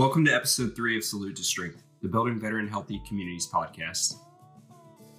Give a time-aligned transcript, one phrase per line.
[0.00, 4.14] Welcome to episode three of Salute to Strength, the Building Veteran Healthy Communities podcast.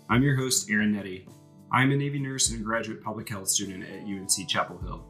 [0.10, 1.28] I'm your host, Aaron Nettie.
[1.72, 5.06] I'm a Navy nurse and a graduate public health student at UNC Chapel Hill.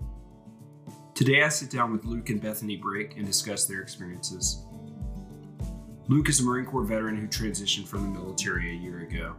[1.15, 4.65] Today I sit down with Luke and Bethany Brake and discuss their experiences.
[6.09, 9.37] Luke is a Marine Corps veteran who transitioned from the military a year ago.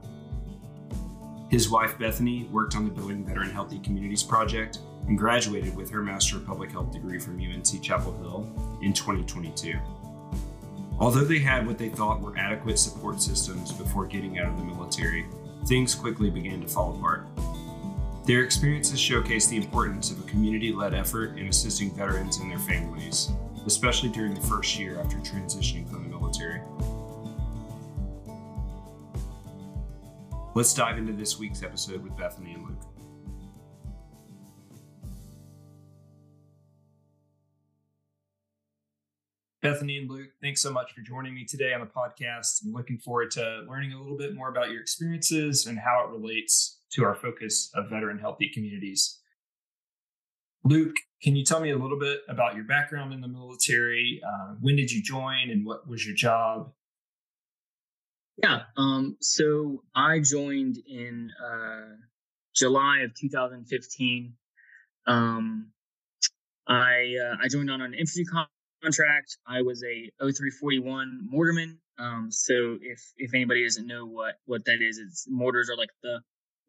[1.51, 6.03] His wife, Bethany, worked on the Building Veteran Healthy Communities project and graduated with her
[6.03, 9.79] Master of Public Health degree from UNC Chapel Hill in 2022.
[11.03, 14.63] Although they had what they thought were adequate support systems before getting out of the
[14.63, 15.27] military,
[15.67, 17.27] things quickly began to fall apart.
[18.25, 22.61] Their experiences showcase the importance of a community led effort in assisting veterans and their
[22.61, 23.33] families,
[23.67, 26.61] especially during the first year after transitioning from the military.
[30.55, 32.92] Let's dive into this week's episode with Bethany and Luke.
[39.63, 42.65] Bethany and Luke, thanks so much for joining me today on the podcast.
[42.65, 46.11] I'm looking forward to learning a little bit more about your experiences and how it
[46.11, 49.21] relates to our focus of veteran healthy communities.
[50.65, 54.21] Luke, can you tell me a little bit about your background in the military?
[54.27, 56.73] Uh, when did you join and what was your job?
[58.43, 61.97] Yeah, um, so I joined in uh,
[62.53, 64.35] July of 2015.
[65.07, 65.69] Um,
[66.67, 68.25] I uh, I joined on an infantry
[68.83, 69.37] contract.
[69.47, 71.77] I was a 0341 mortarman.
[71.99, 75.91] Um, so if if anybody doesn't know what what that is, it's mortars are like
[76.03, 76.21] the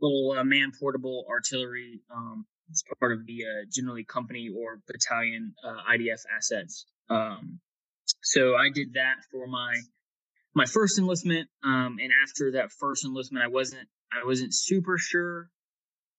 [0.01, 2.01] little uh, man portable artillery.
[2.13, 6.85] Um, it's part of the uh, generally company or battalion uh, IDF assets.
[7.09, 7.59] Um,
[8.21, 9.75] so I did that for my
[10.55, 11.49] my first enlistment.
[11.63, 15.49] Um, and after that first enlistment, I wasn't I wasn't super sure,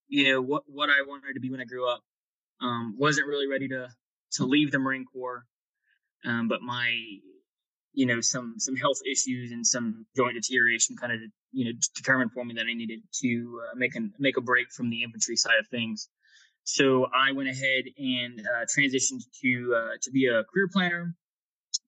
[0.08, 2.00] you know, what what I wanted to be when I grew up.
[2.60, 3.88] Um, wasn't really ready to
[4.32, 5.44] to leave the Marine Corps.
[6.26, 6.90] Um, but my,
[7.92, 11.20] you know, some some health issues and some joint deterioration kind of,
[11.52, 14.72] you know, determined for me that I needed to uh, make a make a break
[14.72, 16.08] from the infantry side of things.
[16.64, 21.14] So I went ahead and uh, transitioned to uh, to be a career planner,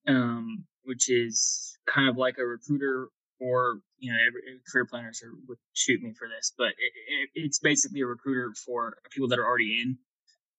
[0.07, 3.09] um, which is kind of like a recruiter
[3.39, 7.29] or you know every, career planners are, would shoot me for this, but it, it,
[7.33, 9.97] it's basically a recruiter for people that are already in.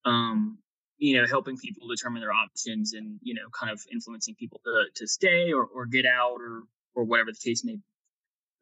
[0.04, 0.58] Um,
[0.98, 4.84] you know, helping people determine their options and, you know, kind of influencing people to,
[4.96, 6.62] to stay or, or get out or,
[6.94, 7.82] or whatever the case may be.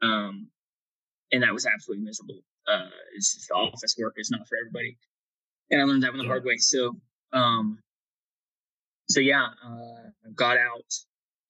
[0.03, 0.49] Um,
[1.33, 2.41] and that was absolutely miserable.
[2.69, 4.99] Uh, it's just office work is not for everybody.
[5.71, 6.59] And I learned that one the hard way.
[6.59, 6.97] So,
[7.33, 7.79] um,
[9.09, 10.93] so yeah, uh, got out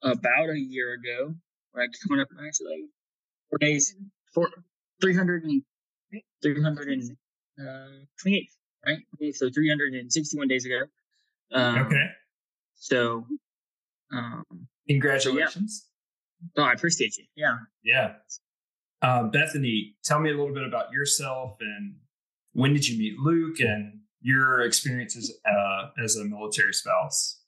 [0.03, 1.35] about a year ago,
[1.75, 1.89] right?
[2.07, 2.85] Coming up actually
[3.51, 3.97] four days,
[4.33, 4.51] four,
[5.01, 5.63] 300 and,
[6.43, 8.49] 328
[8.87, 9.35] right?
[9.35, 10.83] So 361 days ago.
[11.53, 12.07] Um, okay.
[12.77, 13.27] So,
[14.13, 14.45] um,
[14.89, 15.87] congratulations.
[16.55, 16.65] So yeah.
[16.65, 17.25] Oh, I appreciate you.
[17.35, 17.57] Yeah.
[17.85, 18.15] Yeah.
[19.03, 21.97] Uh, Bethany, tell me a little bit about yourself and
[22.53, 27.41] when did you meet Luke and your experiences uh, as a military spouse?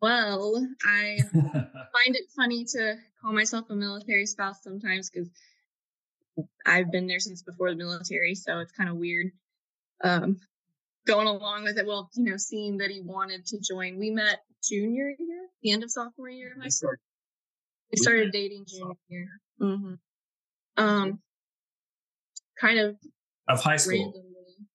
[0.00, 5.28] Well, I find it funny to call myself a military spouse sometimes because
[6.66, 9.32] I've been there since before the military, so it's kind of weird
[10.04, 10.36] um,
[11.06, 11.86] going along with it.
[11.86, 13.98] Well, you know, seeing that he wanted to join.
[13.98, 16.90] We met junior year, the end of sophomore year of high school.
[17.90, 19.28] We started dating junior year.
[19.60, 19.94] Mm-hmm.
[20.76, 21.18] Um,
[22.60, 22.96] kind of
[23.48, 23.92] of high school.
[23.98, 24.30] Randomly.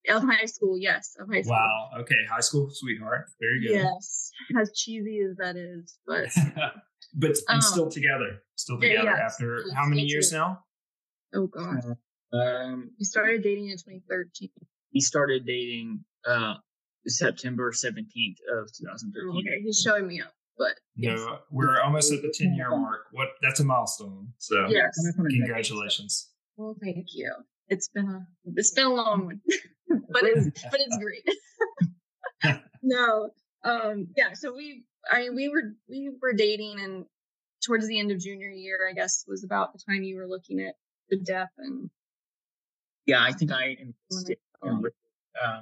[0.09, 1.51] Of high school, yes, of high school.
[1.51, 1.89] Wow.
[2.01, 3.25] Okay, high school sweetheart.
[3.39, 3.75] Very good.
[3.75, 6.29] Yes, as cheesy as that is, but
[7.13, 10.59] but and um, still together, still together yes, after how many years now?
[11.33, 11.97] Oh God.
[12.31, 14.49] Um, we started dating in 2013
[14.91, 16.55] he started dating uh
[17.07, 19.39] September 17th of 2013.
[19.39, 23.05] Okay, he's showing me up, but no, we're almost at the 10 year mark.
[23.11, 24.27] What that's a milestone.
[24.37, 26.29] So yes, congratulations.
[26.57, 27.33] Well, thank you.
[27.69, 29.41] It's been a it's been a long one,
[30.09, 32.59] but it's but it's great.
[32.83, 33.29] no,
[33.63, 34.33] um, yeah.
[34.33, 37.05] So we, I mean, we were we were dating, and
[37.65, 40.59] towards the end of junior year, I guess was about the time you were looking
[40.59, 40.75] at
[41.09, 41.89] the deaf and.
[43.05, 44.83] Yeah, I think I enlisted um,
[45.41, 45.61] uh,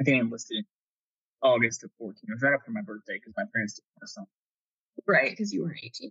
[0.00, 0.64] I think I enlisted in
[1.42, 2.14] August of 14.
[2.22, 4.32] It was right after my birthday because my parents didn't want something.
[5.06, 6.10] Right, because you were 18.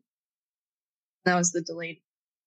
[1.25, 1.99] That was the delayed.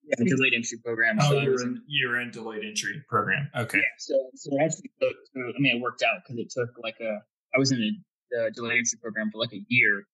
[0.05, 1.19] Yeah, the delayed entry program.
[1.20, 3.50] Oh, so you were in you were in delayed entry program.
[3.55, 3.79] Okay.
[3.79, 7.20] Yeah, so so actually, so, I mean, it worked out because it took like a.
[7.55, 7.91] I was in a,
[8.31, 10.06] the delayed entry program for like a year,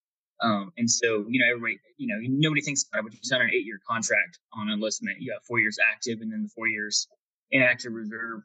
[0.42, 3.42] um, and so you know everybody, you know, nobody thinks about it, but you sign
[3.42, 5.20] an eight year contract on enlistment.
[5.20, 7.06] You got four years active, and then the four years
[7.52, 8.42] inactive reserve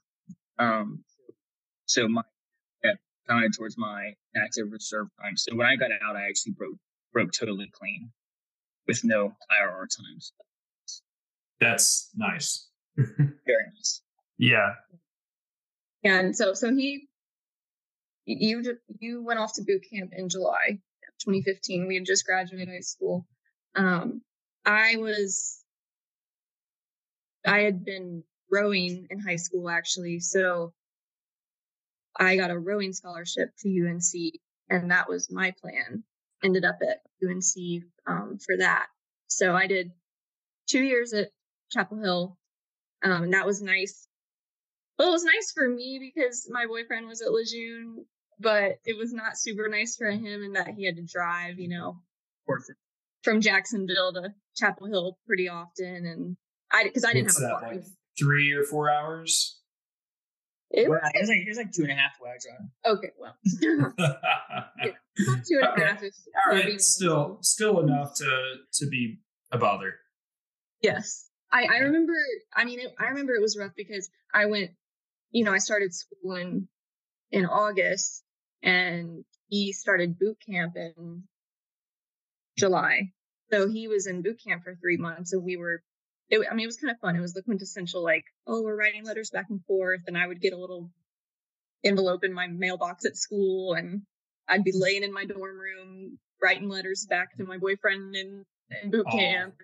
[0.61, 1.03] um,
[1.85, 2.21] so my
[2.83, 2.93] yeah,
[3.27, 5.35] counted towards my active reserve time.
[5.37, 6.77] So when I got out, I actually broke
[7.11, 8.11] broke totally clean
[8.87, 10.33] with no IRR times.
[11.59, 12.67] That's nice.
[12.97, 14.01] Very nice.
[14.37, 14.73] Yeah.
[16.03, 17.07] And so, so he,
[18.25, 18.63] you,
[18.99, 20.79] you went off to boot camp in July
[21.23, 21.87] 2015.
[21.87, 23.27] We had just graduated high school.
[23.75, 24.21] Um,
[24.65, 25.63] I was,
[27.45, 30.19] I had been rowing in high school actually.
[30.19, 30.73] So
[32.19, 34.33] I got a rowing scholarship to UNC
[34.69, 36.03] and that was my plan.
[36.43, 38.87] Ended up at UNC um, for that.
[39.27, 39.91] So I did
[40.67, 41.29] two years at
[41.71, 42.37] Chapel Hill.
[43.03, 44.07] Um, and that was nice.
[44.97, 48.05] Well, it was nice for me because my boyfriend was at Lejeune,
[48.39, 51.69] but it was not super nice for him in that he had to drive, you
[51.69, 51.97] know,
[53.23, 56.05] from Jacksonville to Chapel Hill pretty often.
[56.05, 56.37] And
[56.71, 57.73] I, because I didn't What's have a car.
[58.19, 59.59] Three or four hours?
[60.69, 62.93] It was, it was like, it was like two and a half wags on.
[62.93, 63.35] okay, well,
[63.99, 66.01] about two and a half.
[66.01, 66.13] If
[66.47, 69.19] All right, still still enough to to be
[69.51, 69.95] a bother.
[70.81, 71.27] Yes.
[71.51, 72.13] I, I remember,
[72.55, 74.71] I mean, it, I remember it was rough because I went,
[75.31, 76.67] you know, I started school in,
[77.31, 78.23] in August
[78.63, 81.23] and he started boot camp in
[82.57, 83.11] July.
[83.51, 85.83] So he was in boot camp for three months and we were,
[86.31, 87.15] it, I mean, it was kind of fun.
[87.15, 90.01] It was the quintessential, like, oh, we're writing letters back and forth.
[90.07, 90.89] And I would get a little
[91.83, 94.01] envelope in my mailbox at school and
[94.47, 98.45] I'd be laying in my dorm room writing letters back to my boyfriend in,
[98.83, 99.55] in boot camp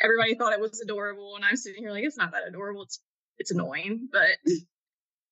[0.00, 3.00] everybody thought it was adorable and i'm sitting here like it's not that adorable it's
[3.38, 4.60] it's annoying but you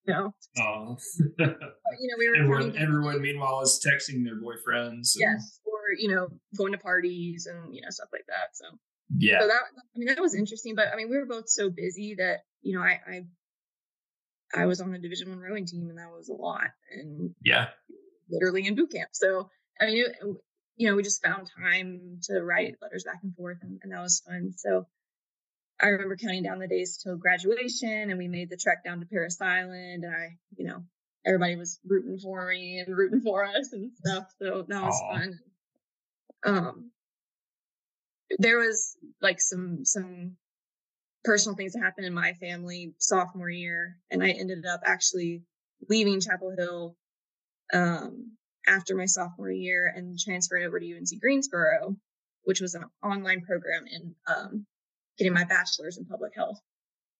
[0.07, 0.97] know Oh.
[1.37, 5.15] but, you know we were everyone, everyone, meanwhile, is texting their boyfriends.
[5.15, 6.27] and- yes or you know
[6.57, 8.65] going to parties and you know stuff like that so
[9.15, 9.39] Yeah.
[9.39, 12.15] so that i mean that was interesting but i mean we were both so busy
[12.15, 13.25] that you know i i
[14.53, 17.67] i was on the division one rowing team and that was a lot and Yeah.
[18.29, 19.49] literally in boot camp so
[19.79, 20.11] i mean it,
[20.75, 24.01] you know we just found time to write letters back and forth and, and that
[24.01, 24.87] was fun so
[25.79, 29.05] I remember counting down the days till graduation and we made the trek down to
[29.05, 30.83] Parris Island and I, you know,
[31.23, 34.23] everybody was rooting for me and rooting for us and stuff.
[34.41, 35.13] So that was Aw.
[35.13, 35.39] fun.
[36.43, 36.91] Um
[38.39, 40.35] there was like some some
[41.23, 45.43] personal things that happened in my family sophomore year and I ended up actually
[45.89, 46.95] leaving Chapel Hill
[47.73, 48.37] um
[48.67, 51.95] after my sophomore year and transferred over to UNC Greensboro,
[52.43, 54.65] which was an online program in um
[55.17, 56.59] getting my bachelor's in public health.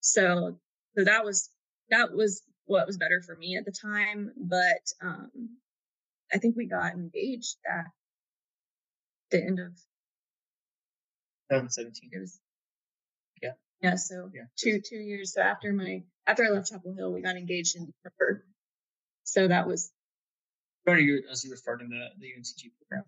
[0.01, 0.57] So
[0.98, 1.50] so that was
[1.89, 4.31] that was what was better for me at the time.
[4.38, 5.31] But um
[6.33, 7.86] I think we got engaged at
[9.31, 9.71] the end of
[11.49, 12.09] 2017.
[12.13, 12.39] it was
[13.41, 13.53] Yeah.
[13.81, 14.45] Yeah, so Yeah.
[14.57, 15.33] two two years.
[15.33, 18.45] So after my after I left Chapel Hill, we got engaged in December.
[19.23, 19.91] So that was
[20.83, 23.05] Starting you as you were starting the, the UNCG program.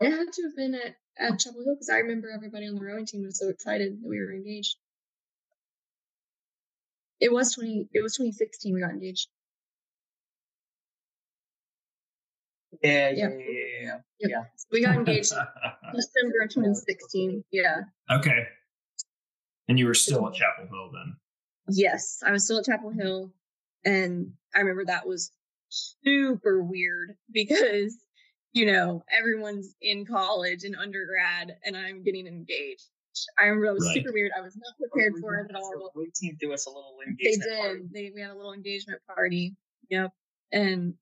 [0.00, 2.84] it had to have been at, at Chapel Hill because I remember everybody on the
[2.84, 4.76] rowing team was so excited that we were engaged.
[7.20, 7.88] It was twenty.
[7.92, 8.74] It was twenty sixteen.
[8.74, 9.28] We got engaged.
[12.82, 13.28] Yeah, Yeah.
[13.28, 13.67] yeah, yeah, yeah.
[14.20, 14.44] Yeah.
[14.72, 15.32] We got engaged
[15.94, 17.44] December twenty sixteen.
[17.50, 17.80] Yeah.
[18.10, 18.46] okay.
[19.68, 21.16] And you were still at Chapel Hill then.
[21.70, 23.32] Yes, I was still at Chapel Hill,
[23.84, 25.30] and I remember that was
[25.68, 27.96] super weird because
[28.54, 32.84] you know everyone's in college and undergrad, and I'm getting engaged.
[33.38, 33.96] I remember that was Right.
[33.96, 34.30] super weird.
[34.36, 35.90] I was not prepared for it at all.
[35.94, 37.42] The team threw us a little engagement.
[37.42, 37.60] They did.
[37.60, 37.82] party.
[37.92, 39.56] They we had a little engagement party.
[39.90, 40.12] Yep.
[40.52, 40.94] And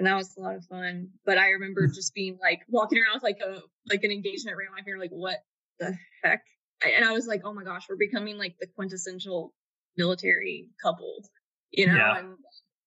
[0.00, 1.10] and that was a lot of fun.
[1.26, 1.92] But I remember hmm.
[1.92, 4.98] just being like walking around with like a like an engagement ring on my finger,
[4.98, 5.36] like what
[5.78, 6.42] the heck?
[6.82, 9.52] And I was like, oh my gosh, we're becoming like the quintessential
[9.98, 11.22] military couple,
[11.70, 11.96] you know?
[11.96, 12.18] Yeah.
[12.18, 12.28] And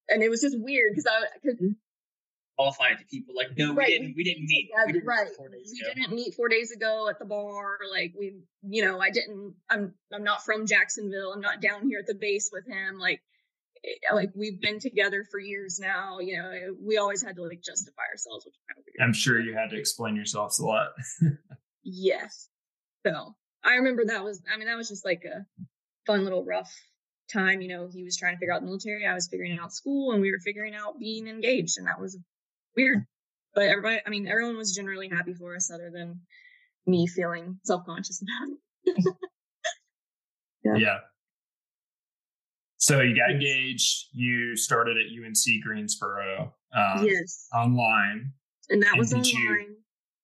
[0.10, 1.74] and it was just weird because I because hmm?
[2.56, 4.16] Qualified to people like, no, we didn't.
[4.16, 4.70] We didn't meet.
[4.76, 5.28] We didn't meet right.
[5.38, 6.02] Four days we ago.
[6.02, 7.78] didn't meet four days ago at the bar.
[7.92, 9.54] Like we, you know, I didn't.
[9.70, 11.32] I'm I'm not from Jacksonville.
[11.34, 13.00] I'm not down here at the base with him.
[13.00, 13.22] Like,
[14.14, 16.20] like we've been together for years now.
[16.20, 19.08] You know, eh, we always had to like justify ourselves, which is kind of weird.
[19.08, 20.90] I'm sure you had to explain yourselves a lot.
[21.84, 22.48] Yes.
[23.06, 24.42] So I remember that was.
[24.52, 25.46] I mean, that was just like a
[26.08, 26.74] fun little rough
[27.32, 27.62] time.
[27.62, 29.06] You know, he was trying to figure out the military.
[29.06, 32.18] I was figuring out school, and we were figuring out being engaged, and that was
[32.78, 33.06] weird.
[33.54, 36.22] But everybody, I mean, everyone was generally happy for us, other than
[36.88, 39.16] me feeling self conscious about it.
[40.66, 40.76] Yeah.
[40.78, 40.98] Yeah.
[42.84, 44.08] So you got engaged.
[44.12, 48.34] You started at UNC Greensboro um, yes, online.
[48.70, 49.76] and that and was did you- online.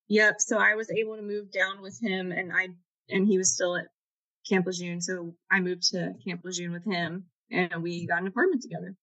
[0.09, 0.35] Yep.
[0.39, 2.67] So I was able to move down with him, and I
[3.07, 3.85] and he was still at
[4.49, 4.99] Camp Lejeune.
[4.99, 8.93] So I moved to Camp Lejeune with him, and we got an apartment together.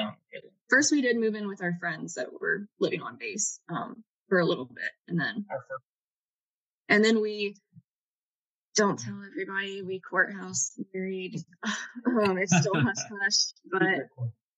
[0.00, 0.50] Really.
[0.68, 4.40] First, we did move in with our friends that were living on base um, for
[4.40, 5.46] a little bit, and then
[6.88, 7.54] and then we
[8.76, 11.36] don't tell everybody we courthouse married.
[12.06, 13.82] um, it's still hush hush, but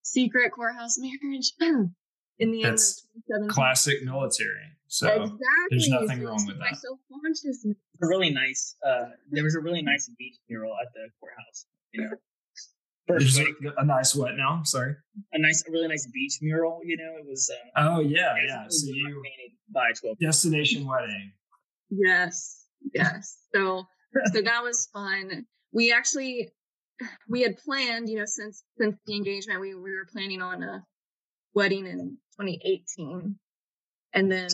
[0.02, 1.52] secret courthouse marriage.
[2.38, 4.60] In the That's end of Classic military.
[4.88, 5.38] So exactly.
[5.70, 6.76] there's nothing It's wrong with my that.
[6.76, 7.76] self-consciousness.
[8.02, 8.76] a really nice.
[8.86, 11.64] Uh, there was a really nice beach mural at the courthouse.
[11.92, 12.10] You know,
[13.08, 14.60] first there's wedding, a, a nice what now?
[14.64, 14.96] Sorry.
[15.32, 16.80] a nice, a really nice beach mural.
[16.84, 17.50] You know, it was.
[17.50, 18.92] Uh, Oh yeah, it was yeah.
[18.92, 19.22] So you
[19.72, 20.18] by twelve.
[20.18, 21.32] destination wedding.
[21.88, 23.38] Yes, yes.
[23.54, 23.86] So
[24.32, 25.46] so that was fun.
[25.72, 26.50] We actually
[27.28, 30.84] we had planned, you know, since since the engagement, we we were planning on a
[31.54, 33.36] wedding in 2018,
[34.14, 34.48] and then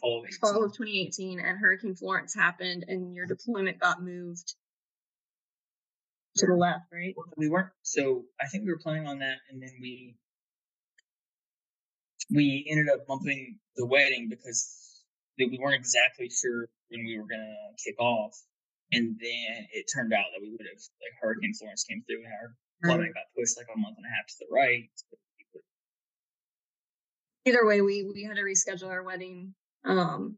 [0.00, 0.24] fall.
[0.24, 4.54] of fall of 2018, and Hurricane Florence happened, and your deployment got moved
[6.36, 7.14] to the left, right?
[7.36, 10.14] we weren't so i think we were planning on that and then we
[12.32, 15.02] we ended up bumping the wedding because
[15.38, 18.40] that we weren't exactly sure when we were gonna kick off
[18.92, 22.32] and then it turned out that we would have like hurricane florence came through and
[22.32, 24.88] our deployment got pushed like a month and a half to the right
[27.46, 29.54] Either way, we we had to reschedule our wedding,
[29.84, 30.36] um,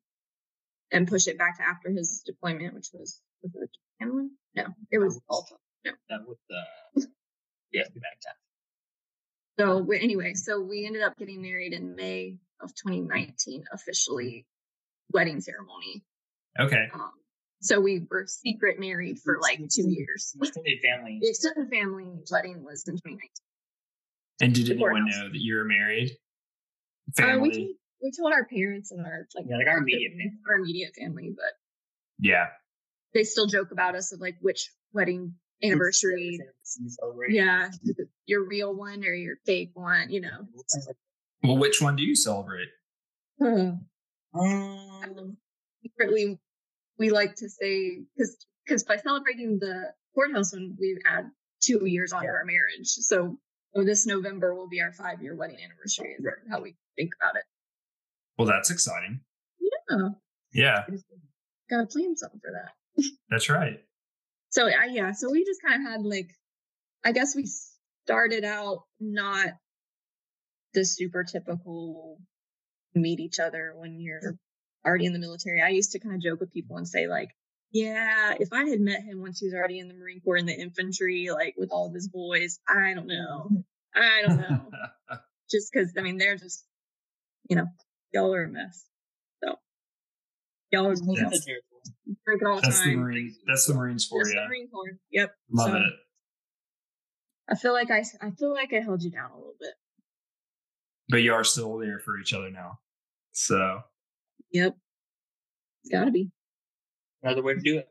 [0.92, 4.30] and push it back to after his deployment, which was was it Japan one?
[4.54, 5.56] No, it was Alta.
[5.85, 6.62] that was the
[7.73, 8.28] yeah we to.
[9.59, 14.47] So we, anyway, so we ended up getting married in May of 2019, officially
[15.12, 16.04] wedding ceremony.
[16.59, 16.88] Okay.
[16.94, 17.12] Um,
[17.62, 20.35] so we were secret married for like two years.
[20.37, 23.28] The extended family The extended family wedding was in 2019.
[24.40, 25.16] And did anyone courthouse.
[25.16, 26.11] know that you were married?
[27.19, 27.69] Uh, we told,
[28.02, 30.33] we told our parents and our like Yeah, like our immediate family.
[30.49, 31.52] our immediate family, but
[32.19, 32.47] yeah.
[33.14, 36.40] they still joke about us of like which wedding anniversary.
[37.28, 37.71] Yeah,
[38.26, 40.49] your real one or your fake one, you know.
[41.45, 42.69] Well, which one do you celebrate?
[43.40, 43.87] Um,
[45.83, 46.38] secretly
[47.02, 51.25] we like to say because because by celebrating the courthouse one we add
[51.61, 52.32] two years onto Yeah.
[52.38, 53.37] our marriage so
[53.75, 56.35] oh, this november will be our five year wedding anniversary is Right.
[56.50, 57.44] how we think about it
[58.38, 59.21] Well, that's exciting.
[59.61, 60.09] yeah
[60.52, 60.85] Yeah,
[61.71, 63.78] gotta plan something for that that's right.
[64.50, 66.30] so I, yeah so we just kind of had like
[67.04, 67.49] i guess we
[68.06, 69.49] started out not
[70.75, 72.18] the super typical
[72.94, 74.37] meet each other when you're
[74.87, 77.31] already in the military i used to kind of joke with people and say like
[77.73, 80.47] yeah if i had met him once he was already in the marine corps in
[80.47, 83.49] the infantry like with all of his boys i don't know
[83.95, 84.61] i don't know
[85.51, 86.65] just because i mean they're just
[87.49, 87.67] you know
[88.12, 88.85] y'all are a mess
[89.43, 89.55] so
[90.71, 91.47] y'all are you know, that's
[92.25, 93.35] drinking all the that's the time Marine.
[93.47, 94.49] That's the Marines for Just the you.
[94.49, 95.93] marine corps yep Love So- it.
[97.49, 99.75] I feel like I, I feel like I held you down a little bit.
[101.09, 102.79] But you are still there for each other now.
[103.33, 103.81] So
[104.53, 104.77] Yep.
[105.85, 106.31] It's gotta be.
[107.23, 107.89] Another way to do it.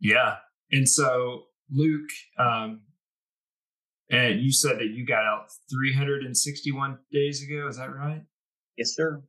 [0.00, 0.36] yeah.
[0.70, 2.80] And so Luke, um,
[4.10, 7.66] and you said that you got out 361 days ago.
[7.68, 8.22] Is that right?
[8.76, 9.22] Yes, sir.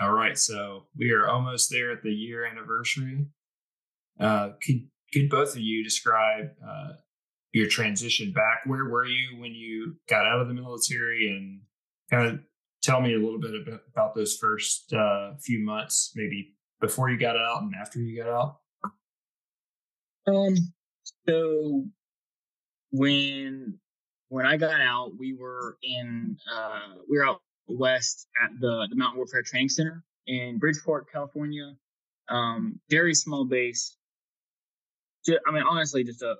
[0.00, 3.26] All right, so we are almost there at the year anniversary.
[4.18, 6.94] Uh, could could both of you describe uh,
[7.52, 8.62] your transition back?
[8.66, 11.60] Where were you when you got out of the military, and
[12.10, 12.40] kind of
[12.84, 13.54] tell me a little bit
[13.92, 18.30] about, those first uh, few months, maybe before you got out and after you got
[18.30, 18.56] out.
[20.26, 20.54] Um,
[21.26, 21.84] so
[22.92, 23.78] when
[24.28, 28.96] when I got out, we were in uh we were out west at the the
[28.96, 31.74] Mountain Warfare Training Center in Bridgeport, California.
[32.28, 33.96] Um, very small base.
[35.26, 36.36] Ju- I mean, honestly, just a.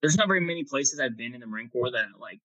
[0.00, 2.40] There's not very many places I've been in the Marine Corps that like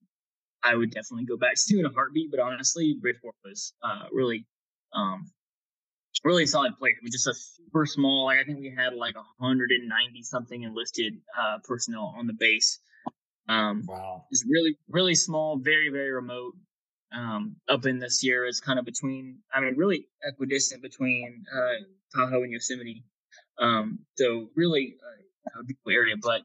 [0.63, 2.31] I would definitely go back to in a heartbeat.
[2.31, 4.45] But honestly, Bridgeport was uh really
[4.93, 5.31] um
[6.23, 6.95] really solid place.
[6.97, 8.25] It was just a super small.
[8.25, 12.79] Like I think we had like 190 something enlisted uh, personnel on the base.
[13.49, 14.25] Um, Wow.
[14.31, 16.55] it's really really small, very very remote.
[17.11, 19.39] Um, up in the Sierras, kind of between.
[19.53, 21.83] I mean, really equidistant between uh,
[22.15, 23.03] Tahoe and Yosemite.
[23.59, 26.41] Um, so really uh, a beautiful area, but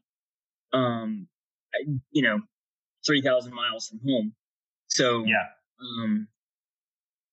[0.77, 1.27] um,
[1.73, 1.79] I,
[2.11, 2.39] you know,
[3.05, 4.33] 3,000 miles from home.
[4.87, 5.47] So Yeah.
[5.79, 6.27] um,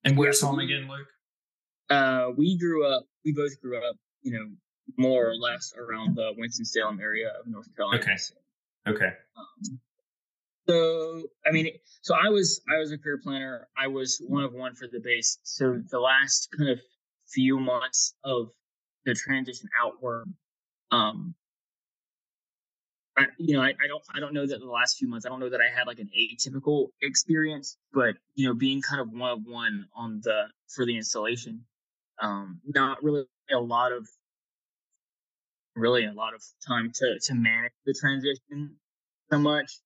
[0.05, 1.09] And where's home again, Luke?
[1.91, 4.47] uh, we grew up, we both grew up, you know,
[4.97, 8.01] more or less around the Winston-Salem area of North Carolina.
[8.03, 8.17] Okay.
[8.89, 9.13] Okay.
[9.37, 9.81] Um,
[10.69, 11.71] so, I mean,
[12.03, 13.69] so I was, I was a career planner.
[13.77, 15.39] I was one of one for the base.
[15.43, 16.81] So the last kind of
[17.29, 18.51] few months of
[19.05, 20.33] the transition outward,
[20.93, 21.35] um,
[23.19, 25.31] I, you know, I, I don't, I don't know that the last few months, I
[25.31, 29.11] don't know that I had like an atypical experience, but you know, being kind of
[29.11, 30.45] one of one on the
[30.75, 31.65] for the installation,
[32.21, 34.07] um, not really a lot of,
[35.75, 38.77] really a lot of time to to manage the transition
[39.31, 39.81] so much,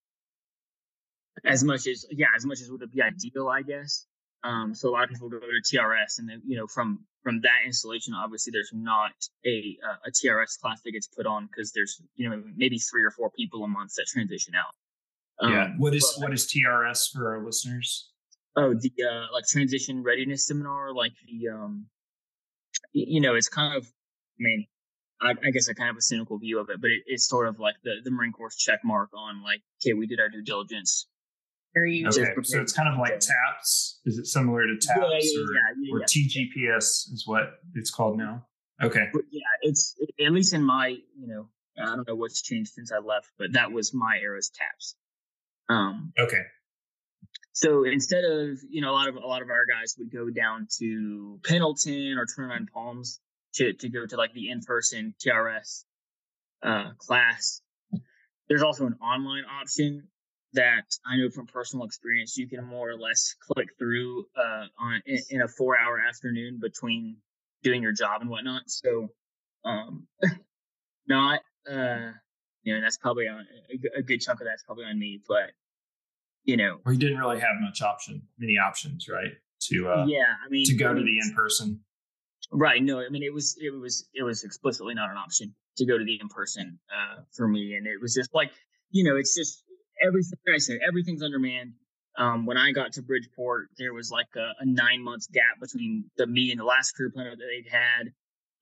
[1.45, 4.07] as much as yeah, as much as would be ideal, I guess.
[4.43, 7.41] Um, so a lot of people go to TRS, and then you know, from from
[7.43, 9.13] that installation, obviously there's not
[9.47, 13.03] a uh, a TRS class that gets put on because there's you know maybe three
[13.03, 14.75] or four people a month that transition out.
[15.45, 15.69] Um, yeah.
[15.79, 18.11] What is but, what is TRS for our listeners?
[18.57, 21.87] Oh, the uh, like transition readiness seminar, like the um,
[22.93, 23.85] you know, it's kind of.
[23.85, 24.67] I mean,
[25.21, 27.29] I, I guess I kind of have a cynical view of it, but it, it's
[27.29, 30.29] sort of like the the Marine Corps check mark on like, okay, we did our
[30.29, 31.07] due diligence.
[32.07, 34.01] Okay, so it's kind of like TAPS.
[34.05, 38.19] Is it similar to TAPS yeah, yeah, or, yeah, or TGPS is what it's called
[38.19, 38.45] now?
[38.83, 39.07] Okay.
[39.31, 41.49] Yeah, it's at least in my, you know,
[41.79, 44.97] I don't know what's changed since I left, but that was my era's TAPS.
[45.69, 46.43] Um, okay.
[47.53, 50.31] So instead of, you know, a lot of a lot of our guys would go
[50.31, 53.21] down to Pendleton or 29 Palms
[53.55, 55.85] to to go to like the in-person TRS
[56.63, 57.61] uh, class.
[58.49, 60.09] There's also an online option
[60.53, 65.03] that I know from personal experience, you can more or less click through uh, on
[65.07, 67.17] in, in a four hour afternoon between
[67.63, 68.63] doing your job and whatnot.
[68.67, 69.09] So,
[69.65, 70.07] um,
[71.09, 71.41] not,
[71.71, 72.11] uh,
[72.63, 75.53] you know, that's probably on a, a, good chunk of that's probably on me, but
[76.45, 79.33] you know, or you didn't really have much option, many options, right?
[79.69, 81.81] To, uh, yeah, I mean, to go to the in person.
[82.51, 82.83] Right.
[82.83, 85.99] No, I mean, it was, it was, it was explicitly not an option to go
[85.99, 87.75] to the in person, uh, for me.
[87.75, 88.51] And it was just like,
[88.91, 89.63] you know, it's just,
[90.03, 91.75] everything I said, everything's undermanned.
[92.19, 96.05] Um, when I got to Bridgeport, there was like a, a, nine months gap between
[96.17, 98.13] the me and the last career planner that they'd had,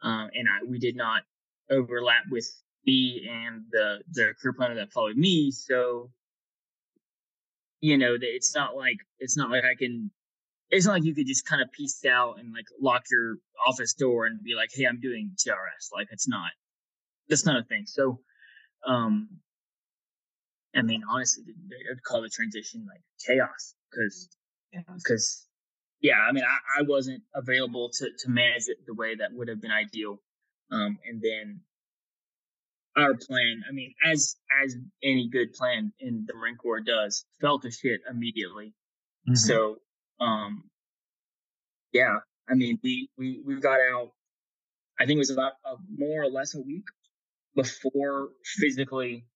[0.03, 1.23] uh, and I we did not
[1.71, 2.47] overlap with
[2.87, 5.51] me and the the career planner that followed me.
[5.51, 6.11] So,
[7.81, 10.11] you know, it's not like it's not like I can.
[10.71, 13.95] It's not like you could just kind of piece out and like lock your office
[13.95, 16.51] door and be like, "Hey, I'm doing TRS." Like it's not.
[17.29, 17.85] That's not a thing.
[17.87, 18.21] So,
[18.87, 19.41] um,
[20.79, 24.29] I mean, honestly, I'd call the transition like chaos because,
[24.73, 25.47] because,
[26.01, 26.15] yeah.
[26.17, 29.49] yeah, I mean, I, I wasn't available to, to manage it the way that would
[29.49, 30.21] have been ideal.
[30.71, 31.61] Um, and then
[32.97, 37.59] our plan, I mean, as, as any good plan in the Marine Corps does, fell
[37.61, 38.75] to shit immediately.
[39.29, 39.35] Mm-hmm.
[39.35, 39.77] So,
[40.21, 40.65] um,
[41.93, 44.13] yeah, I mean, we, we, we got out,
[45.01, 46.85] I think it was about a, more or less a week
[47.55, 49.27] before physically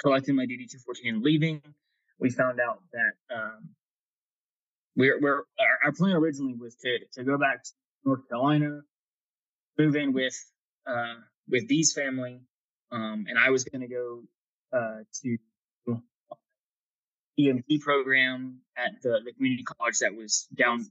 [0.00, 1.62] collecting my DD 214 and leaving,
[2.18, 3.70] we found out that um,
[4.96, 7.70] we're, we're our, our, plan originally was to, to go back to
[8.04, 8.80] North Carolina,
[9.78, 10.34] move in with
[10.86, 11.14] uh,
[11.48, 12.40] with Dee's family,
[12.90, 14.22] um, and I was going to go
[14.72, 15.38] uh, to
[17.38, 20.86] EMT program at the, the community college that was down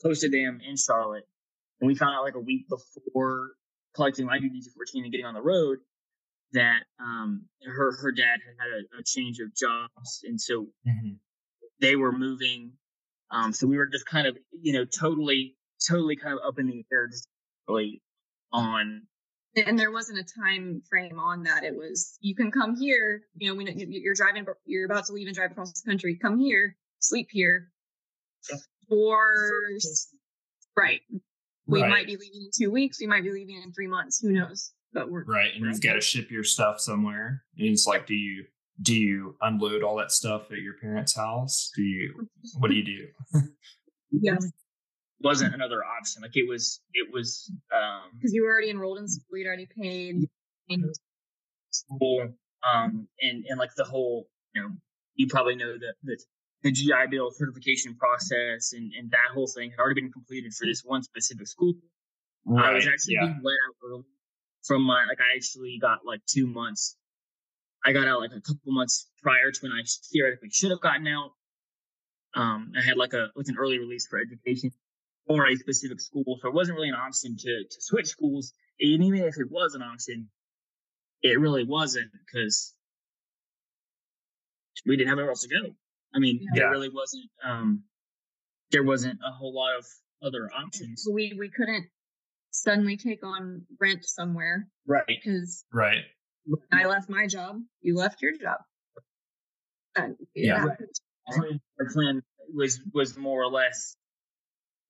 [0.00, 1.24] close to them in Charlotte.
[1.80, 3.50] And we found out like a week before
[3.94, 5.78] collecting my DD 214 and getting on the road
[6.52, 11.14] that um, her her dad had had a, a change of jobs, and so mm-hmm.
[11.80, 12.72] they were moving.
[13.30, 15.56] Um, so we were just kind of, you know, totally,
[15.88, 17.28] totally kind of up in the air, just
[17.66, 18.02] really
[18.52, 19.02] on.
[19.54, 21.64] And there wasn't a time frame on that.
[21.64, 23.22] It was you can come here.
[23.36, 26.18] You know, when you're driving, you're about to leave and drive across the country.
[26.20, 27.70] Come here, sleep here,
[28.90, 29.32] or
[30.76, 31.00] right.
[31.66, 31.90] We right.
[31.90, 32.98] might be leaving in two weeks.
[33.00, 34.20] We might be leaving in three months.
[34.20, 34.72] Who knows?
[34.92, 38.14] But we're right and you've got to ship your stuff somewhere and it's like do
[38.14, 38.44] you
[38.80, 41.70] do you unload all that stuff at your parents house?
[41.76, 42.28] Do you
[42.58, 43.40] what do you do?
[44.14, 44.46] Yes
[45.22, 49.08] wasn't another option like it was it was um because you were already enrolled in
[49.08, 50.28] school you'd already paid.
[51.70, 52.28] School
[52.70, 54.68] um and and like the whole you know
[55.14, 56.18] you probably know that the,
[56.62, 60.66] the gi bill certification process and and that whole thing had already been completed for
[60.66, 61.74] this one specific school.
[62.44, 62.70] Right.
[62.70, 63.26] i was actually yeah.
[63.26, 64.04] being let out early
[64.64, 66.96] from my like I actually got like two months.
[67.84, 71.06] I got out like a couple months prior to when I theoretically should have gotten
[71.08, 71.32] out.
[72.34, 74.70] Um, I had like a like an early release for education
[75.26, 78.52] or a specific school, so it wasn't really an option to to switch schools.
[78.80, 80.28] And even if it was an option,
[81.22, 82.74] it really wasn't because
[84.86, 85.74] we didn't have anywhere else to go.
[86.14, 86.62] I mean, yeah.
[86.62, 87.24] there really wasn't.
[87.44, 87.84] Um,
[88.70, 89.86] there wasn't a whole lot of
[90.22, 91.06] other options.
[91.10, 91.86] We we couldn't
[92.52, 94.68] suddenly take on rent somewhere.
[94.86, 95.04] Right.
[95.06, 96.04] Because right.
[96.72, 98.58] I left my job, you left your job.
[99.96, 100.64] And, yeah.
[100.64, 100.78] Right.
[101.80, 102.22] Our plan
[102.54, 103.96] was was more or less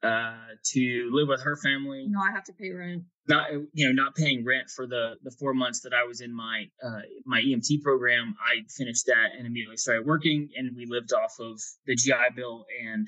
[0.02, 0.34] uh,
[0.72, 2.06] to live with her family.
[2.08, 3.04] No, I have to pay rent.
[3.28, 6.34] Not you know not paying rent for the the four months that I was in
[6.34, 8.34] my uh, my EMT program.
[8.40, 12.64] I finished that and immediately started working, and we lived off of the GI Bill
[12.84, 13.06] and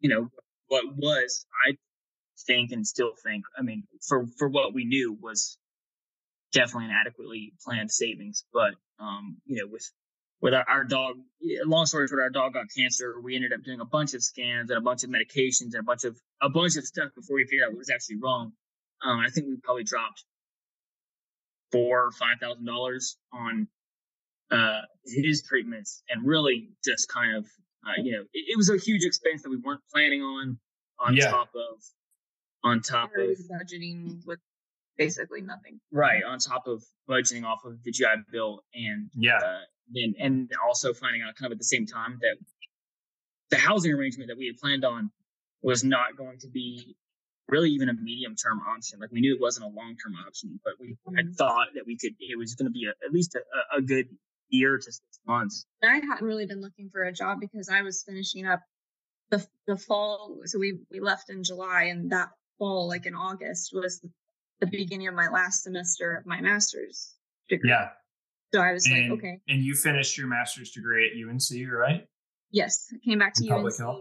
[0.00, 0.28] you know
[0.68, 1.76] what was I
[2.46, 3.44] think and still think.
[3.58, 5.58] I mean, for for what we knew was
[6.52, 9.88] definitely an adequately planned savings, but um, you know with
[10.40, 11.16] with our, our, dog.
[11.64, 13.20] Long story short, our dog got cancer.
[13.20, 15.82] We ended up doing a bunch of scans and a bunch of medications and a
[15.82, 18.52] bunch of a bunch of stuff before we figured out what was actually wrong.
[19.02, 20.24] Um, I think we probably dropped
[21.72, 23.68] four or five thousand dollars on
[24.50, 27.44] uh, his treatments, and really just kind of
[27.86, 30.58] uh, you know it, it, was a huge expense that we weren't planning on.
[31.00, 31.30] On yeah.
[31.30, 31.80] top of
[32.64, 34.38] on top of budgeting with
[34.96, 35.80] basically nothing.
[35.92, 39.36] Right on top of budgeting off of the GI Bill and yeah.
[39.36, 39.60] Uh,
[39.94, 42.36] and and also finding out kind of at the same time that
[43.50, 45.10] the housing arrangement that we had planned on
[45.62, 46.94] was not going to be
[47.48, 49.00] really even a medium term option.
[49.00, 51.32] Like we knew it wasn't a long term option, but we had mm-hmm.
[51.34, 52.12] thought that we could.
[52.18, 54.08] It was going to be a, at least a, a good
[54.50, 55.66] year to six months.
[55.82, 58.60] I hadn't really been looking for a job because I was finishing up
[59.30, 60.40] the the fall.
[60.44, 64.00] So we we left in July, and that fall, like in August, was
[64.60, 67.14] the beginning of my last semester of my master's
[67.48, 67.70] degree.
[67.70, 67.88] Yeah.
[68.52, 69.40] So I was and, like, okay.
[69.48, 72.06] And you finished your master's degree at UNC, right?
[72.50, 74.00] Yes, I came back to in UNC public health?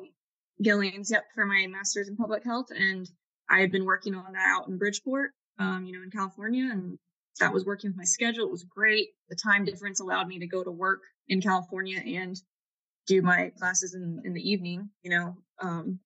[0.62, 3.08] Gillings, yep, for my master's in public health, and
[3.50, 6.98] I had been working on that out in Bridgeport, um, you know, in California, and
[7.39, 8.46] that was working with my schedule.
[8.46, 9.10] It was great.
[9.30, 12.36] The time difference allowed me to go to work in California and
[13.06, 16.00] do my classes in, in the evening, you know, um,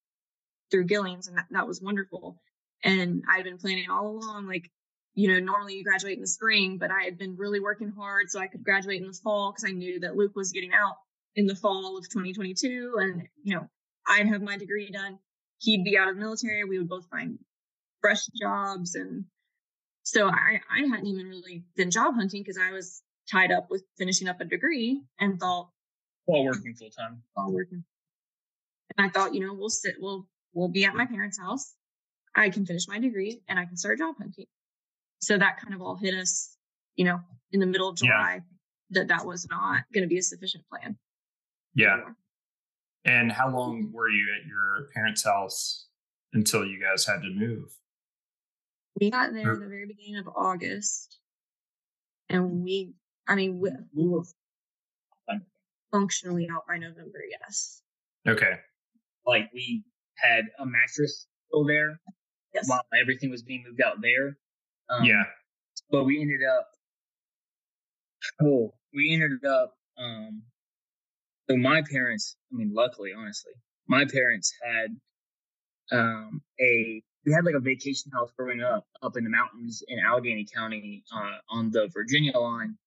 [0.71, 2.41] through Gillings, and that, that was wonderful.
[2.83, 4.71] And I'd been planning all along, like
[5.13, 8.29] you know, normally you graduate in the spring, but I had been really working hard
[8.29, 10.95] so I could graduate in the fall because I knew that Luke was getting out
[11.35, 12.95] in the fall of 2022.
[12.97, 13.67] And, you know,
[14.07, 15.19] I'd have my degree done.
[15.59, 16.63] He'd be out of the military.
[16.63, 17.39] We would both find
[17.99, 18.95] fresh jobs.
[18.95, 19.25] And
[20.03, 23.83] so I, I hadn't even really been job hunting because I was tied up with
[23.97, 25.69] finishing up a degree and thought,
[26.25, 27.83] while working full time, while working.
[28.97, 31.73] And I thought, you know, we'll sit, we'll, we'll be at my parents' house.
[32.35, 34.45] I can finish my degree and I can start job hunting.
[35.19, 36.55] So that kind of all hit us,
[36.95, 37.19] you know,
[37.51, 38.39] in the middle of July yeah.
[38.91, 40.97] that that was not going to be a sufficient plan.
[41.75, 41.93] Yeah.
[41.93, 42.15] Anymore.
[43.05, 43.95] And how long mm-hmm.
[43.95, 45.87] were you at your parents' house
[46.33, 47.65] until you guys had to move?
[48.99, 51.17] We got there at the very beginning of August.
[52.29, 52.93] And we,
[53.27, 54.23] I mean, we, we were
[55.91, 57.81] functionally out by November, yes.
[58.27, 58.53] Okay.
[59.25, 59.83] Like we
[60.21, 61.99] had a mattress still there
[62.53, 62.67] yes.
[62.67, 64.37] while everything was being moved out there.
[64.89, 65.23] Um, yeah.
[65.89, 66.67] But we ended up,
[68.41, 70.43] oh, we ended up, um,
[71.49, 73.53] so my parents, I mean, luckily, honestly,
[73.87, 79.23] my parents had, um, a, we had like a vacation house growing up up in
[79.23, 82.77] the mountains in Alleghany County, uh, on the Virginia line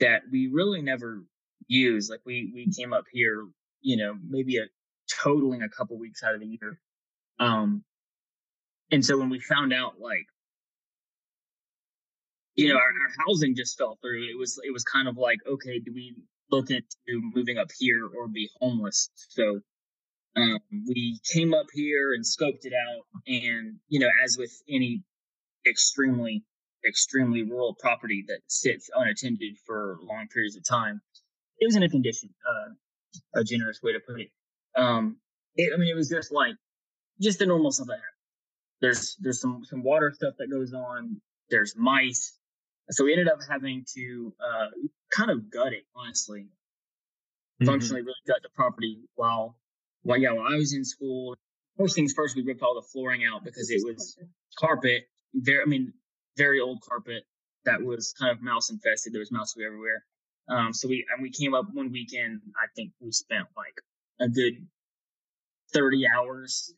[0.00, 1.24] that we really never
[1.66, 2.10] used.
[2.10, 3.46] Like we, we came up here,
[3.80, 4.66] you know, maybe a
[5.22, 6.78] totaling a couple weeks out of the year.
[7.38, 7.84] Um,
[8.90, 10.26] and so when we found out like
[12.58, 14.24] you know, our, our, housing just fell through.
[14.24, 16.16] It was it was kind of like, okay, do we
[16.50, 19.10] look into moving up here or be homeless?
[19.28, 19.60] So
[20.36, 25.04] um, we came up here and scoped it out, and you know, as with any
[25.70, 26.42] extremely
[26.86, 31.00] extremely rural property that sits unattended for long periods of time,
[31.60, 32.30] it was in a condition.
[32.44, 32.74] Uh,
[33.36, 34.30] a generous way to put it.
[34.78, 35.16] Um,
[35.56, 36.54] it, I mean, it was just like
[37.20, 38.06] just the normal stuff that happens.
[38.80, 41.20] There's there's some some water stuff that goes on.
[41.50, 42.38] There's mice
[42.90, 44.66] so we ended up having to uh,
[45.14, 46.40] kind of gut it, honestly.
[46.40, 47.66] Mm-hmm.
[47.66, 49.56] Functionally, really gut the property while,
[50.02, 51.36] while yeah, while I was in school.
[51.76, 54.16] First things first, we ripped all the flooring out because it was
[54.58, 55.04] carpet.
[55.34, 55.92] Very, I mean,
[56.36, 57.24] very old carpet
[57.64, 59.12] that was kind of mouse infested.
[59.12, 60.04] There was mouse everywhere.
[60.48, 62.40] Um, so we and we came up one weekend.
[62.56, 63.74] I think we spent like
[64.20, 64.66] a good
[65.72, 66.72] thirty hours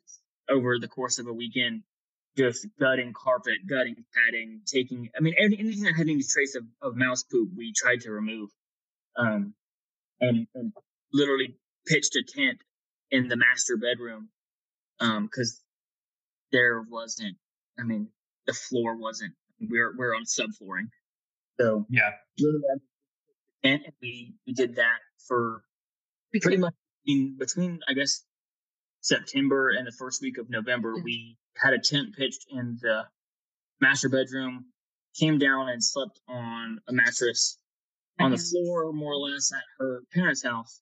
[0.48, 1.82] over the course of a weekend
[2.36, 6.96] just gutting carpet, gutting padding, taking, I mean, anything that had any trace of, of
[6.96, 8.50] mouse poop, we tried to remove.
[9.16, 9.54] Um,
[10.20, 10.72] and, and
[11.12, 12.58] literally pitched a tent
[13.10, 14.28] in the master bedroom.
[15.00, 15.60] Um, cause
[16.52, 17.36] there wasn't,
[17.78, 18.08] I mean,
[18.46, 20.88] the floor wasn't, we're, we're on subflooring.
[21.58, 22.10] So yeah,
[23.62, 25.62] and we, we did that for
[26.40, 26.74] pretty much
[27.06, 28.24] in between, I guess,
[29.00, 33.04] September and the first week of November, we had a tent pitched in the
[33.80, 34.66] master bedroom,
[35.18, 37.58] came down and slept on a mattress
[38.18, 40.80] on the floor, more or less, at her parents' house.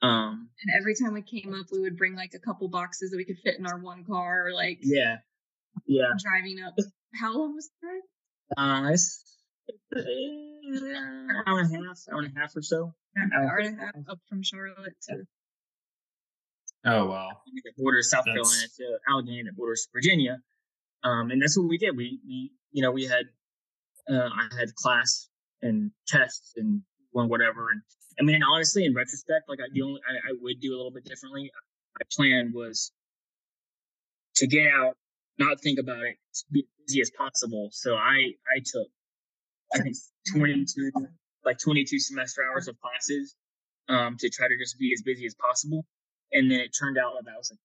[0.00, 3.16] Um, and every time we came up, we would bring like a couple boxes that
[3.16, 5.16] we could fit in our one car, or like yeah,
[5.86, 6.12] yeah.
[6.22, 6.74] driving up.
[7.20, 8.86] How long was the drive?
[8.86, 9.24] Uh, it's
[9.96, 10.00] uh,
[11.50, 12.94] hour and a half, hour and a half or so.
[13.16, 15.24] An hour and a half up from Charlotte to
[16.84, 17.30] Oh wow.
[17.46, 20.38] the border of South That's- Carolina to Alleghany, that borders Virginia.
[21.04, 21.96] Um, and that's what we did.
[21.96, 23.26] We, we, you know, we had,
[24.10, 25.28] uh, I had class
[25.62, 27.68] and tests and one whatever.
[27.70, 27.82] And
[28.18, 30.90] I mean, honestly, in retrospect, like I, the only, I, I would do a little
[30.90, 31.50] bit differently.
[31.98, 32.92] My plan was
[34.36, 34.96] to get out,
[35.38, 36.16] not think about it,
[36.50, 37.68] be as busy as possible.
[37.72, 38.88] So I, I took,
[39.74, 39.96] I think
[40.32, 40.90] 22,
[41.44, 43.36] like 22 semester hours of classes,
[43.88, 45.84] um, to try to just be as busy as possible.
[46.32, 47.56] And then it turned out that that was a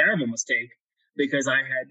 [0.00, 0.70] terrible mistake
[1.16, 1.86] because I had,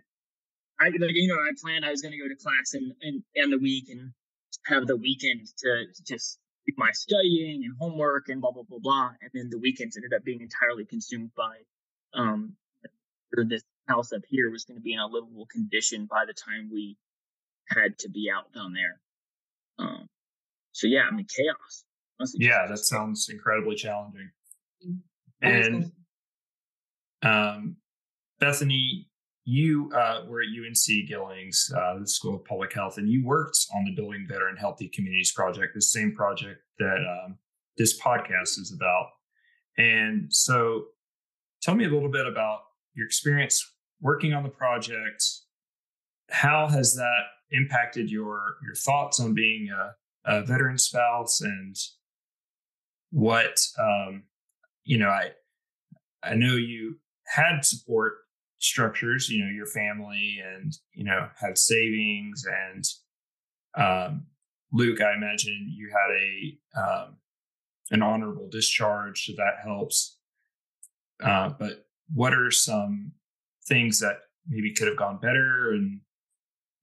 [0.79, 3.23] I like you know I planned I was going to go to class and and
[3.35, 4.11] and the week and
[4.67, 9.09] have the weekend to just do my studying and homework and blah blah blah blah,
[9.21, 11.55] and then the weekends ended up being entirely consumed by,
[12.13, 12.55] um,
[13.49, 16.69] this house up here was going to be in a livable condition by the time
[16.71, 16.97] we
[17.69, 18.99] had to be out down there.
[19.79, 20.07] Um,
[20.73, 21.83] so yeah, I mean chaos.
[22.19, 24.29] Honestly, Yeah, just- that sounds incredibly challenging.
[25.41, 25.91] And
[27.23, 27.77] um,
[28.39, 29.07] Bethany,
[29.45, 33.57] you uh, were at UNC Gillings, uh, the School of Public Health, and you worked
[33.73, 37.37] on the Building Veteran Healthy Communities project, the same project that um,
[37.77, 39.07] this podcast is about.
[39.77, 40.85] And so,
[41.61, 42.61] tell me a little bit about
[42.93, 43.63] your experience
[44.01, 45.23] working on the project.
[46.29, 47.21] How has that
[47.51, 49.95] impacted your your thoughts on being a,
[50.25, 51.75] a veteran spouse, and
[53.11, 54.23] what um,
[54.87, 55.09] you know?
[55.09, 55.31] I
[56.23, 56.95] I know you
[57.27, 58.13] had support
[58.59, 62.83] structures, you know, your family and, you know, had savings and
[63.77, 64.25] um
[64.73, 67.17] Luke, I imagine you had a um
[67.91, 70.17] an honorable discharge, so that helps.
[71.23, 73.11] Uh, but what are some
[73.67, 76.01] things that maybe could have gone better and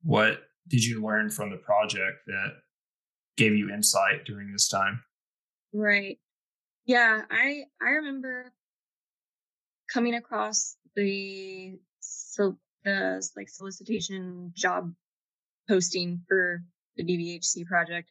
[0.03, 2.53] what did you learn from the project that
[3.37, 5.03] gave you insight during this time?
[5.73, 6.19] Right.
[6.87, 8.53] Yeah, I I remember
[9.93, 14.93] coming across the so the like solicitation job
[15.69, 16.63] posting for
[16.97, 18.11] the BVHC project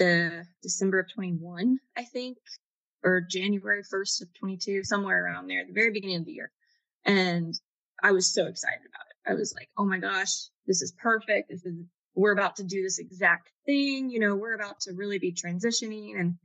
[0.00, 2.38] the December of 21, I think,
[3.04, 6.50] or January 1st of 22, somewhere around there, the very beginning of the year.
[7.04, 7.54] And
[8.02, 9.30] I was so excited about it.
[9.30, 11.50] I was like, oh my gosh, this is perfect.
[11.50, 14.10] This is we're about to do this exact thing.
[14.10, 16.18] You know, we're about to really be transitioning.
[16.18, 16.36] And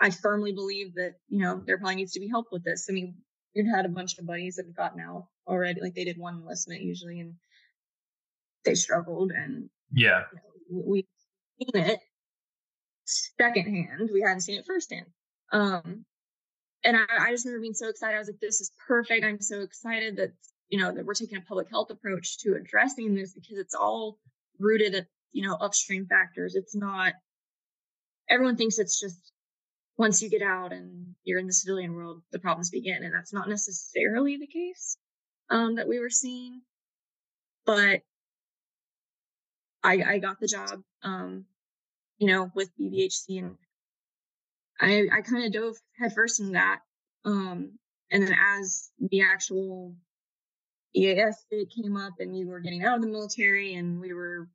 [0.00, 2.86] I firmly believe that, you know, there probably needs to be help with this.
[2.88, 3.14] I mean,
[3.54, 5.80] we've had a bunch of buddies that have gotten out already.
[5.80, 7.34] Like they did one enlistment usually and
[8.64, 10.24] they struggled and Yeah.
[10.70, 11.06] we've
[11.58, 12.00] seen it
[13.04, 14.10] secondhand.
[14.12, 15.06] We hadn't seen it firsthand.
[15.52, 16.04] Um,
[16.82, 18.16] and I, I just remember being so excited.
[18.16, 19.24] I was like, this is perfect.
[19.24, 20.32] I'm so excited that,
[20.68, 24.18] you know, that we're taking a public health approach to addressing this because it's all
[24.58, 26.56] rooted at, you know, upstream factors.
[26.56, 27.12] It's not,
[28.28, 29.32] everyone thinks it's just
[29.96, 33.04] once you get out and you're in the civilian world, the problems begin.
[33.04, 34.96] And that's not necessarily the case
[35.50, 36.62] um, that we were seeing.
[37.64, 38.02] But
[39.82, 41.44] I, I got the job, um,
[42.18, 43.56] you know, with BVHC and
[44.80, 46.80] I, I kind of dove headfirst in that.
[47.24, 47.78] Um,
[48.10, 49.94] and then as the actual
[50.94, 54.48] EAS it came up and we were getting out of the military and we were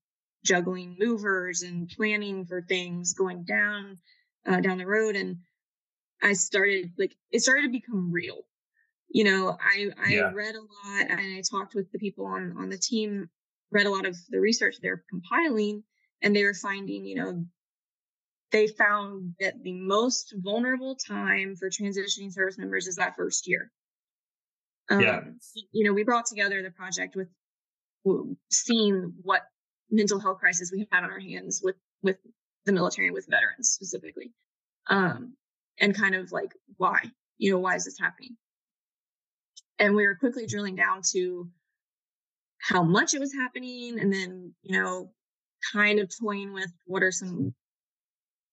[0.43, 3.97] juggling movers and planning for things going down,
[4.49, 5.15] uh, down the road.
[5.15, 5.37] And
[6.21, 8.41] I started like, it started to become real.
[9.09, 10.31] You know, I, I Yeah.
[10.33, 13.29] read a lot and I talked with the people on, on the team,
[13.71, 15.83] read a lot of the research they're compiling
[16.21, 17.45] and they were finding, you know,
[18.51, 23.71] they found that the most vulnerable time for transitioning service members is that first year.
[24.89, 25.21] Um, Yeah.
[25.71, 27.29] You know, we brought together the project with
[28.49, 29.43] seeing what
[29.91, 32.17] mental health crisis we had on our hands with with
[32.65, 34.31] the military and with veterans specifically,
[34.89, 35.33] um,
[35.79, 37.01] and kind of like why,
[37.37, 38.37] you know, why is this happening?
[39.77, 41.49] And we were quickly drilling down to
[42.59, 45.11] how much it was happening, and then you know,
[45.73, 47.53] kind of toying with what are some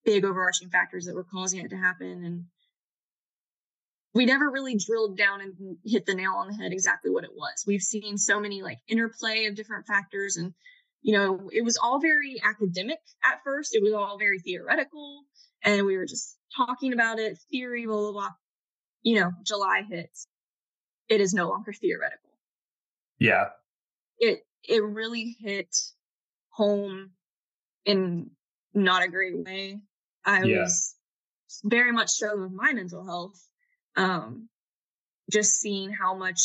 [0.05, 2.45] big overarching factors that were causing it to happen and
[4.15, 7.35] we never really drilled down and hit the nail on the head exactly what it
[7.35, 10.55] was we've seen so many like interplay of different factors and
[11.07, 15.23] you know it was all very academic at first it was all very theoretical
[15.63, 18.31] and we were just talking about it theory blah blah blah
[19.03, 20.27] you know july hits
[21.09, 22.31] it is no longer theoretical
[23.19, 23.47] Yeah.
[24.19, 25.75] it it really hit
[26.51, 27.13] home
[27.85, 28.31] in
[28.75, 29.81] not a great way.
[30.25, 30.63] I Yeah.
[30.63, 30.97] was
[31.65, 33.41] very much so with my mental health.
[33.97, 34.49] Um,
[35.31, 36.41] just seeing how much,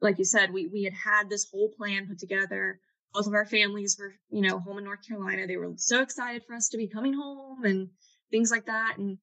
[0.00, 2.80] like you said, we we had had this whole plan put together.
[3.16, 5.46] Both of our families were, you know, home in North Carolina.
[5.46, 7.88] They were so excited for us to be coming home and
[8.30, 8.98] things like that.
[8.98, 9.16] And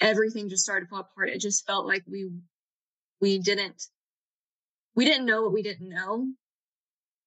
[0.00, 1.30] everything just started to fall apart.
[1.30, 2.30] It just felt like we
[3.20, 3.82] we didn't
[4.94, 6.28] we didn't know what we didn't know.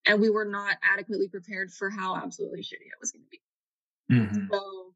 [0.08, 3.42] And we were not adequately prepared for how absolutely shitty it was going to be.
[4.16, 4.54] Mm-hmm.
[4.54, 4.94] So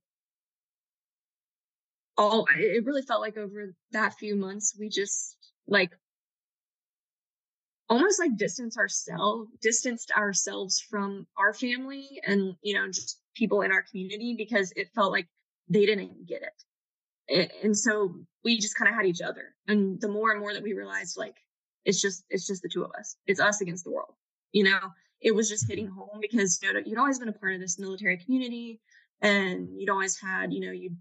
[2.18, 5.36] all it really felt like over that few months we just
[5.68, 5.92] like
[7.90, 13.72] almost like distanced ourselves distanced ourselves from our family and you know just people in
[13.72, 15.28] our community because it felt like
[15.70, 17.52] they didn't get it.
[17.62, 19.54] And so we just kind of had each other.
[19.68, 21.36] And the more and more that we realized like
[21.86, 23.18] it's just it's just the two of us.
[23.28, 24.14] It's us against the world.
[24.52, 24.80] You know
[25.22, 27.80] it was just hitting home because you know you'd always been a part of this
[27.80, 28.80] military community
[29.22, 30.98] and you'd always had you know you'd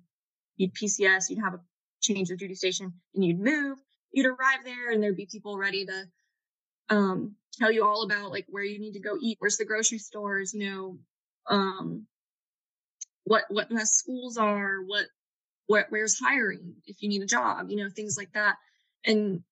[0.57, 1.61] you'd PCS, you'd have a
[2.01, 3.79] change of duty station, and you'd move.
[4.13, 6.05] You'd arrive there, and there'd be people ready to
[6.91, 9.99] um, tell you all about like where you need to go eat, where's the grocery
[9.99, 10.99] stores, you know,
[11.49, 12.07] um,
[13.25, 15.07] what what best schools are, what
[15.67, 18.57] what where's hiring if you need a job, you know, things like that.
[19.05, 19.43] And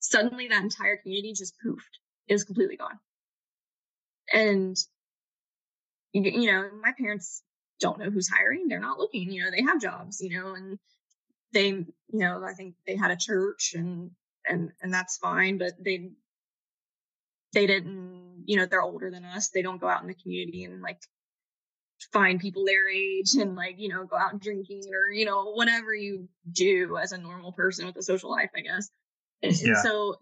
[0.00, 1.98] suddenly that entire community just poofed.
[2.28, 2.98] It was completely gone.
[4.32, 4.76] And
[6.12, 7.42] you know, my parents
[7.80, 8.68] don't know who's hiring.
[8.68, 10.78] They're not looking, you know, they have jobs, you know, and
[11.52, 14.10] they, you know, I think they had a church and,
[14.46, 16.10] and, and that's fine, but they,
[17.58, 19.48] they didn't, you know, they're older than us.
[19.48, 21.00] They don't go out in the community and like
[22.12, 25.92] find people their age and like, you know, go out drinking or, you know, whatever
[25.92, 28.88] you do as a normal person with a social life, I guess.
[29.42, 29.70] And, yeah.
[29.70, 30.14] and so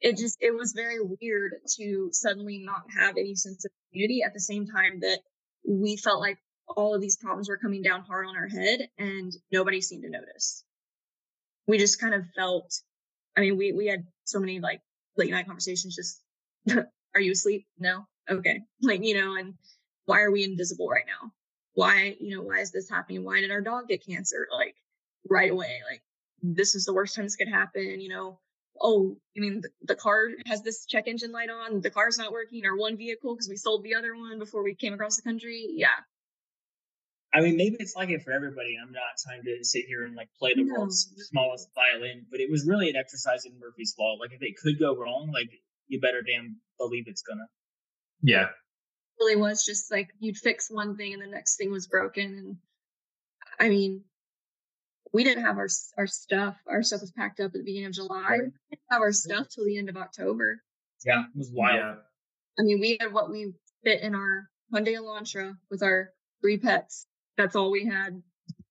[0.00, 4.34] it just, it was very weird to suddenly not have any sense of community at
[4.34, 5.20] the same time that
[5.64, 6.38] we felt like
[6.76, 10.10] all of these problems were coming down hard on our head and nobody seemed to
[10.10, 10.64] notice.
[11.68, 12.74] We just kind of felt,
[13.36, 14.80] I mean, we, we had so many like
[15.16, 16.20] late night conversations, just,
[17.14, 17.66] are you asleep?
[17.78, 18.06] No.
[18.30, 18.60] Okay.
[18.80, 19.54] Like, you know, and
[20.06, 21.30] why are we invisible right now?
[21.74, 23.24] Why, you know, why is this happening?
[23.24, 24.46] Why did our dog get cancer?
[24.52, 24.76] Like
[25.28, 26.02] right away, like
[26.42, 28.38] this is the worst time this could happen, you know,
[28.80, 32.32] oh, I mean, the, the, car has this check engine light on, the car's not
[32.32, 35.22] working, Our one vehicle because we sold the other one before we came across the
[35.22, 35.66] country.
[35.70, 35.88] Yeah.
[37.32, 38.76] I mean, maybe it's like it for everybody.
[38.80, 40.74] I'm not trying to sit here and like play the no.
[40.74, 44.14] world's smallest violin, but it was really an exercise in Murphy's Law.
[44.20, 45.50] Like, if it could go wrong, like
[45.94, 47.46] you better damn believe it's gonna.
[48.22, 48.44] Yeah.
[48.46, 48.50] It
[49.20, 52.56] really was just like you'd fix one thing and the next thing was broken, and
[53.58, 54.02] I mean,
[55.12, 56.56] we didn't have our our stuff.
[56.68, 58.30] Our stuff was packed up at the beginning of July.
[58.32, 60.60] We didn't have our stuff till the end of October.
[61.04, 61.76] Yeah, it was wild.
[61.76, 61.94] Yeah.
[62.58, 63.52] I mean, we had what we
[63.84, 68.22] fit in our Hyundai Elantra with our three pets that's all we had.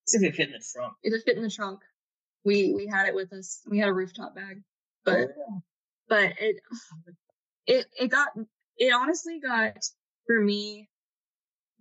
[0.07, 0.93] Does it fit in the trunk?
[1.03, 1.79] It fit in the trunk.
[2.45, 3.61] We we had it with us.
[3.69, 4.61] We had a rooftop bag,
[5.05, 5.61] but oh.
[6.07, 6.57] But it
[7.65, 8.29] it it got
[8.77, 9.77] it honestly got
[10.27, 10.89] for me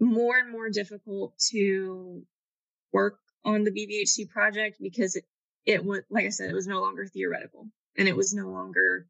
[0.00, 2.22] more and more difficult to
[2.92, 5.24] work on the BVHC project because it
[5.64, 9.06] it was like I said it was no longer theoretical and it was no longer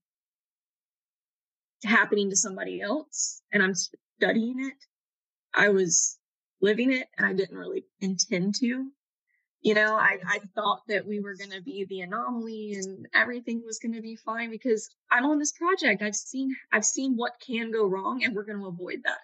[1.85, 4.77] happening to somebody else and I'm studying it.
[5.55, 6.19] I was
[6.61, 8.91] living it and I didn't really intend to.
[9.63, 13.63] You know, I, I thought that we were going to be the anomaly and everything
[13.65, 16.03] was going to be fine because I'm on this project.
[16.03, 19.19] I've seen, I've seen what can go wrong and we're going to avoid that.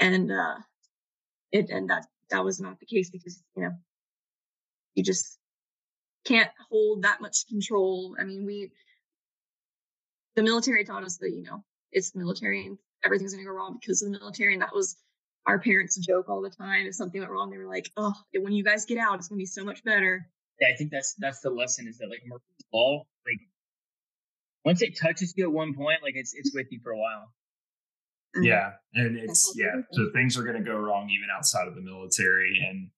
[0.00, 0.54] And, uh,
[1.52, 3.72] it, and that, that was not the case because, you know,
[4.94, 5.38] you just
[6.24, 8.16] can't hold that much control.
[8.18, 8.70] I mean, we,
[10.34, 13.54] the military taught us that, you know, it's the military and everything's going to go
[13.54, 14.54] wrong because of the military.
[14.54, 14.96] And that was
[15.48, 18.52] our parents joke all the time if something went wrong they were like oh when
[18.52, 20.28] you guys get out it's going to be so much better.
[20.60, 23.40] Yeah i think that's that's the lesson is that like Murphy's law like
[24.64, 27.32] once it touches you at one point like it's it's with you for a while.
[28.36, 28.44] Mm-hmm.
[28.44, 31.80] yeah and it's yeah so things are going to go wrong even outside of the
[31.80, 32.90] military and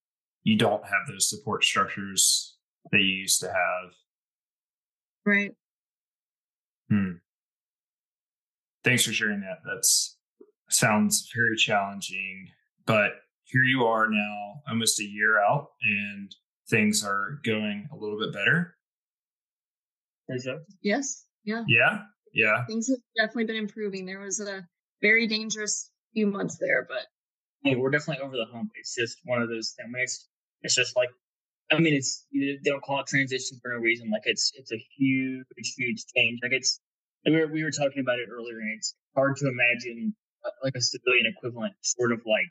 [0.43, 2.57] you don't have those support structures
[2.91, 3.93] that you used to have.
[5.27, 5.53] Right.
[6.89, 7.13] Hmm.
[8.83, 9.59] Thanks for sharing that.
[9.65, 10.17] That's
[10.71, 12.49] sounds very challenging,
[12.87, 13.13] but
[13.45, 16.35] here you are now, almost a year out, and
[16.69, 18.77] things are going a little bit better.
[20.83, 21.25] Yes.
[21.43, 21.65] Yeah.
[21.67, 21.99] Yeah.
[22.33, 22.65] Yeah.
[22.67, 24.07] Things have definitely been improving.
[24.07, 24.65] There was a
[25.03, 27.07] very dangerous few months there, but
[27.65, 28.71] hey, we're definitely over the hump.
[28.77, 29.93] It's just one of those things.
[29.99, 30.29] It's,
[30.63, 31.09] it's just like,
[31.73, 34.11] I mean, it's they don't call it transition for no reason.
[34.11, 36.41] Like it's it's a huge, huge change.
[36.43, 36.81] Like it's
[37.25, 40.15] we were we were talking about it earlier, and it's hard to imagine
[40.63, 42.51] like a civilian equivalent, sort of like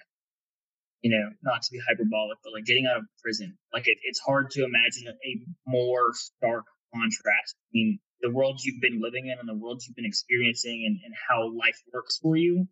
[1.01, 4.19] you know, not to be hyperbolic, but like getting out of prison, like it, it's
[4.19, 9.47] hard to imagine a more stark contrast between the world you've been living in and
[9.47, 12.67] the world you've been experiencing and, and how life works for you.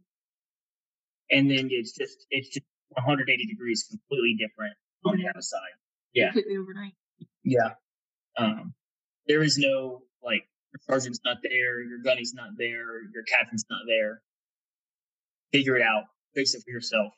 [1.31, 4.73] And then it's just, it's just 180 degrees completely different
[5.05, 5.59] on the other side.
[6.13, 6.31] Yeah.
[6.31, 6.93] Completely overnight.
[7.43, 7.75] Yeah.
[8.37, 8.73] Um,
[9.27, 10.43] there is no like
[10.73, 14.21] your sergeant's not there, your gunny's not there, your captain's not there.
[15.51, 16.03] Figure it out.
[16.35, 17.13] Fix it for yourself.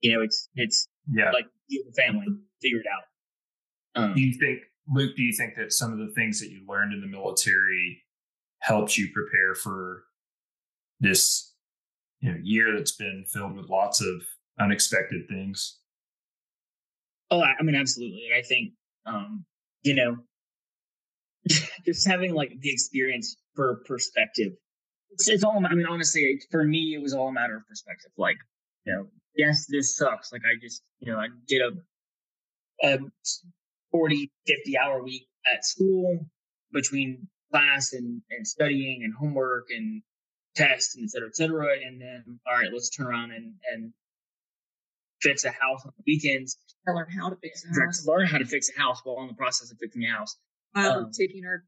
[0.00, 1.30] You know, it's it's Yeah.
[1.30, 2.26] like you have a family.
[2.60, 3.02] Figure it out.
[3.94, 6.64] Um, do you think, Luke, do you think that some of the things that you
[6.66, 8.02] learned in the military
[8.60, 10.04] helped you prepare for
[11.00, 11.54] this
[12.20, 14.22] you know, year that's been filled with lots of
[14.60, 15.78] unexpected things?
[17.30, 18.28] Oh, I I mean, absolutely.
[18.36, 18.72] I think,
[19.06, 19.44] um,
[19.82, 20.16] you know,
[21.84, 24.52] just having like the experience for perspective.
[25.12, 28.10] It's, it's all, I mean, honestly, for me, it was all a matter of perspective.
[28.16, 28.36] Like,
[28.84, 29.06] you know,
[29.36, 30.32] yes, this sucks.
[30.32, 32.98] Like, I just, you know, I did a, a
[33.90, 36.26] 40, 50 hour week at school
[36.72, 40.02] between class and, and studying and homework and
[40.56, 41.68] tests and et cetera, et cetera.
[41.84, 43.92] And then, all right, let's turn around and, and
[45.20, 46.56] fix a house on the weekends
[46.86, 48.06] I learned how to fix a house.
[48.06, 50.36] learn how to fix a house while in the process of fixing a house.
[50.72, 51.64] While um, taking our,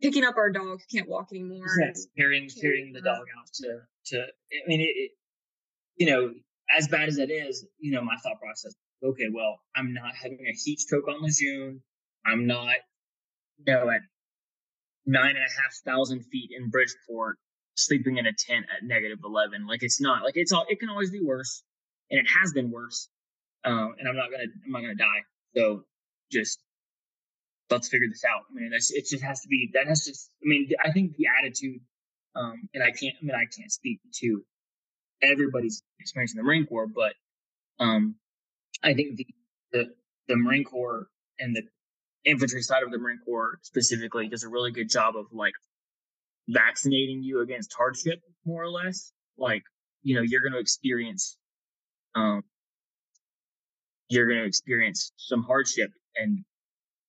[0.00, 1.66] picking up our dog, who can't walk anymore.
[1.80, 4.22] Yes, carrying carrying the dog out to to.
[4.22, 5.10] I mean, it, it,
[5.96, 6.32] you know,
[6.76, 8.74] as bad as that is, you know, my thought process.
[9.02, 11.80] Okay, well, I'm not having a heat stroke on Lejeune.
[12.26, 12.74] I'm not,
[13.66, 14.00] you know, at
[15.06, 17.38] nine and a half thousand feet in Bridgeport,
[17.74, 19.66] sleeping in a tent at negative eleven.
[19.66, 20.64] Like it's not like it's all.
[20.68, 21.62] It can always be worse,
[22.10, 23.08] and it has been worse.
[23.64, 25.22] Um, and I'm not gonna I'm not gonna die.
[25.56, 25.84] So
[26.30, 26.58] just
[27.70, 28.42] let's figure this out.
[28.50, 29.06] I mean, it.
[29.08, 30.12] Just has to be that has to.
[30.12, 31.80] I mean, I think the attitude,
[32.34, 33.14] um, and I can't.
[33.20, 34.42] I mean, I can't speak to
[35.22, 37.14] everybody's experience in the Marine Corps, but
[37.78, 38.16] um,
[38.82, 39.26] I think the
[39.72, 39.84] the
[40.28, 41.06] the Marine Corps
[41.38, 41.62] and the
[42.24, 45.54] infantry side of the Marine Corps specifically does a really good job of like
[46.48, 49.12] vaccinating you against hardship, more or less.
[49.38, 49.62] Like,
[50.02, 51.36] you know, you're going to experience,
[52.14, 52.42] um,
[54.08, 56.44] you're going to experience some hardship, and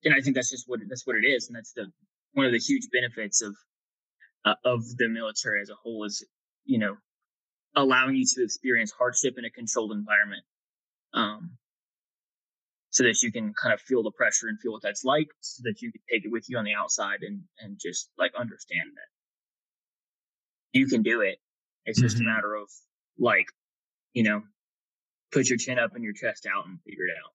[0.03, 1.91] and I think that's just what that's what it is, and that's the
[2.33, 3.55] one of the huge benefits of
[4.45, 6.25] uh, of the military as a whole is
[6.65, 6.97] you know
[7.75, 10.43] allowing you to experience hardship in a controlled environment,
[11.13, 11.57] um,
[12.89, 15.61] so that you can kind of feel the pressure and feel what that's like, so
[15.63, 18.89] that you can take it with you on the outside and and just like understand
[18.95, 19.07] that
[20.73, 21.37] you can do it.
[21.85, 22.21] It's just Mhm.
[22.21, 22.69] a matter of
[23.17, 23.47] like,
[24.13, 24.43] you know,
[25.31, 27.33] put your chin up and your chest out and figure it out.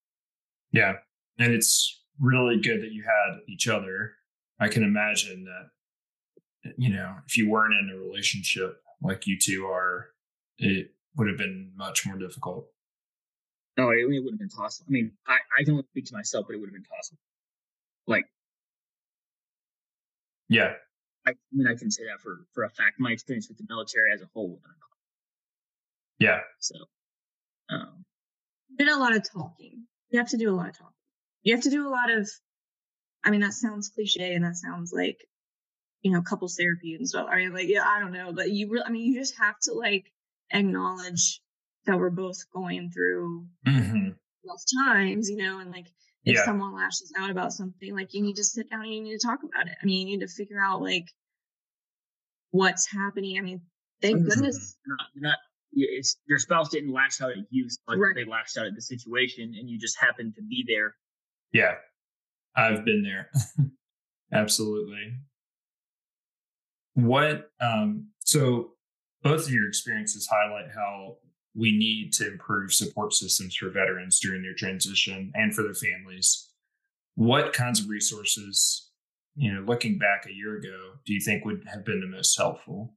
[0.72, 0.94] Yeah.
[1.38, 4.12] And it's really good that you had each other.
[4.58, 9.66] I can imagine that, you know, if you weren't in a relationship like you two
[9.66, 10.08] are,
[10.58, 12.66] it would have been much more difficult.
[13.76, 14.86] No, it, it would have been possible.
[14.88, 17.18] I mean, I, I can only speak to myself, but it would have been possible.
[18.06, 18.24] Like,
[20.48, 20.72] Yeah.
[21.26, 22.96] I, I mean, I can say that for, for a fact.
[22.98, 24.48] My experience with the military as a whole.
[24.48, 24.96] would have been possible.
[26.18, 26.40] Yeah.
[26.60, 26.74] So,
[27.68, 28.04] um,
[28.78, 29.84] did a lot of talking.
[30.10, 30.95] You have to do a lot of talking.
[31.46, 32.28] You have to do a lot of,
[33.24, 35.28] I mean, that sounds cliche and that sounds like,
[36.02, 37.28] you know, couples therapy and stuff.
[37.30, 39.58] I mean, like, yeah, I don't know, but you really, I mean, you just have
[39.62, 40.12] to like
[40.52, 41.42] acknowledge
[41.86, 45.86] that we're both going through hmm rough times, you know, and like
[46.26, 46.44] if Yeah.
[46.44, 49.26] someone lashes out about something, like you need to sit down and you need to
[49.26, 49.76] talk about it.
[49.82, 51.06] I mean, you need to figure out like
[52.50, 53.38] what's happening.
[53.38, 53.62] I mean,
[54.02, 54.26] thank Mhm.
[54.26, 54.76] goodness.
[54.86, 55.38] you're not, not,
[55.72, 58.14] it's your spouse didn't lash out at you, so like Right.
[58.14, 60.94] they lashed out at the situation, and you just happened to be there.
[61.56, 61.76] Yeah.
[62.54, 63.30] I've been there.
[64.32, 65.14] Absolutely.
[66.92, 68.72] What, um, so
[69.22, 71.16] both of your experiences highlight how
[71.54, 76.50] we need to improve support systems for veterans during their transition and for their families.
[77.14, 78.90] What kinds of resources,
[79.34, 82.36] you know, looking back a year ago, do you think would have been the most
[82.36, 82.94] helpful?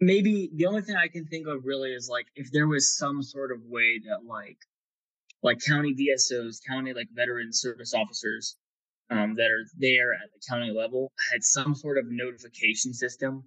[0.00, 3.22] maybe the only thing I can think of really is like if there was some
[3.22, 4.58] sort of way that like
[5.44, 8.56] like county VSOs, county like veteran service officers
[9.10, 13.44] um, that are there at the county level had some sort of notification system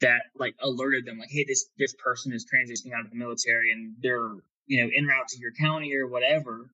[0.00, 3.70] that like alerted them like hey this this person is transitioning out of the military
[3.72, 4.32] and they're
[4.66, 6.70] you know en route to your county or whatever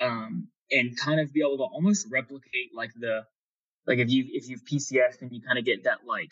[0.00, 3.22] um and kind of be able to almost replicate like the
[3.86, 6.30] like if you if you've PCS and you kind of get that like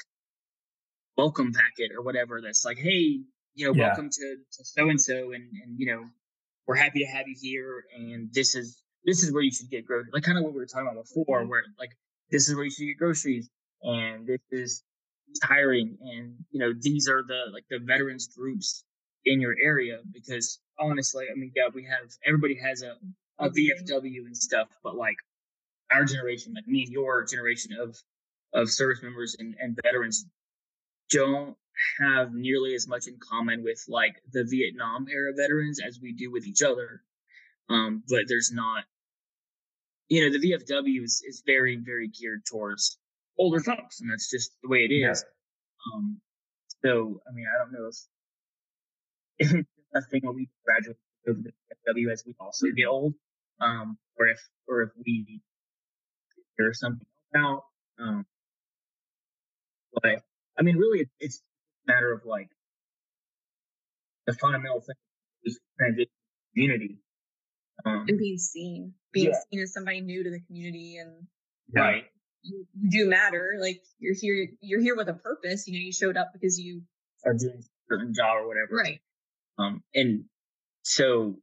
[1.16, 3.20] welcome packet or whatever that's like, hey,
[3.54, 3.88] you know, Yeah.
[3.88, 6.04] welcome to so and so, and and you know,
[6.66, 9.86] we're happy to have you here, and this is this is where you should get
[9.86, 11.50] groceries, like kind of what we were talking about before, mm-hmm.
[11.50, 11.90] where like
[12.30, 13.48] this is where you should get groceries,
[13.82, 14.82] and this is
[15.42, 18.84] hiring, and you know, these are the like the veterans groups
[19.24, 22.96] in your area because honestly, I mean, yeah, we have everybody has a,
[23.38, 23.92] a mm-hmm.
[23.94, 25.16] VFW and stuff, but like
[25.92, 27.96] our generation, like me and your generation of
[28.52, 30.26] of service members and, and veterans
[31.10, 31.56] don't
[32.00, 36.30] have nearly as much in common with like the Vietnam era veterans as we do
[36.30, 37.02] with each other.
[37.68, 38.84] Um, but there's not,
[40.08, 42.98] you know, the VFW is, is very, very geared towards
[43.38, 45.24] older folks, and that's just the way it is.
[45.24, 45.94] Yeah.
[45.94, 46.20] Um,
[46.84, 47.96] so, I mean, I don't know if,
[49.38, 50.96] if it's a thing when we graduate
[51.26, 51.50] to the
[51.92, 53.14] VFW as we also get old,
[53.60, 55.40] um, or if, or if we
[56.56, 57.06] figure something
[57.36, 57.64] out.
[57.98, 58.24] Um,
[59.92, 60.22] but
[60.58, 61.42] I mean, really, it's
[61.86, 62.48] matter of like
[64.26, 64.96] the fundamental thing
[65.44, 66.10] is transition
[66.54, 66.98] community.
[67.84, 69.38] Um, and being seen, being yeah.
[69.50, 71.26] seen as somebody new to the community and
[71.74, 72.04] right.
[72.42, 73.56] You, you do matter.
[73.60, 75.66] Like you're here, you're here with a purpose.
[75.66, 76.82] You know, you showed up because you
[77.24, 78.74] are doing a certain job or whatever.
[78.76, 79.00] Right.
[79.58, 80.24] Um, and
[80.82, 81.36] so,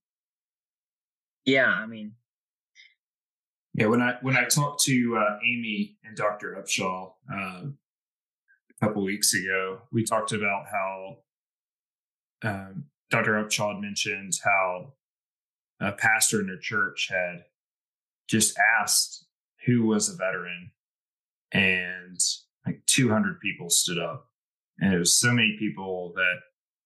[1.46, 2.14] yeah, I mean,
[3.74, 3.88] yeah.
[3.88, 6.58] When I when I talked to uh, Amy and Dr.
[6.62, 7.78] Upshaw, um,
[8.84, 11.18] couple weeks ago, we talked about how
[12.44, 13.42] um, Dr.
[13.42, 14.94] Upshaw mentioned how
[15.80, 17.46] a pastor in their church had
[18.28, 19.26] just asked
[19.66, 20.72] who was a veteran,
[21.54, 22.20] and
[22.66, 24.28] like 200 people stood up.
[24.80, 26.40] And it was so many people that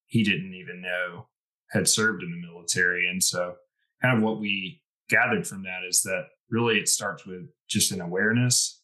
[0.06, 1.28] he didn't even know
[1.72, 3.10] had served in the military.
[3.10, 3.56] And so,
[4.04, 8.02] kind of what we gathered from that is that really it starts with just an
[8.02, 8.84] awareness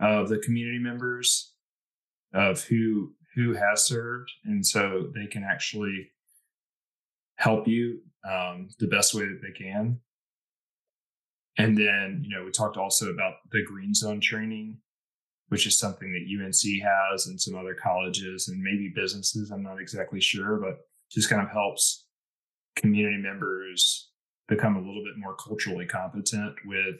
[0.00, 1.52] of the community members
[2.34, 6.10] of who who has served, and so they can actually
[7.36, 10.00] help you um, the best way that they can.
[11.56, 14.78] And then, you know, we talked also about the green zone training,
[15.48, 19.50] which is something that UNC has and some other colleges and maybe businesses.
[19.50, 20.78] I'm not exactly sure, but
[21.10, 22.06] just kind of helps
[22.76, 24.10] community members
[24.46, 26.96] become a little bit more culturally competent with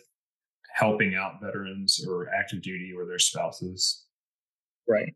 [0.75, 4.05] helping out veterans or active duty or their spouses.
[4.89, 5.15] Right.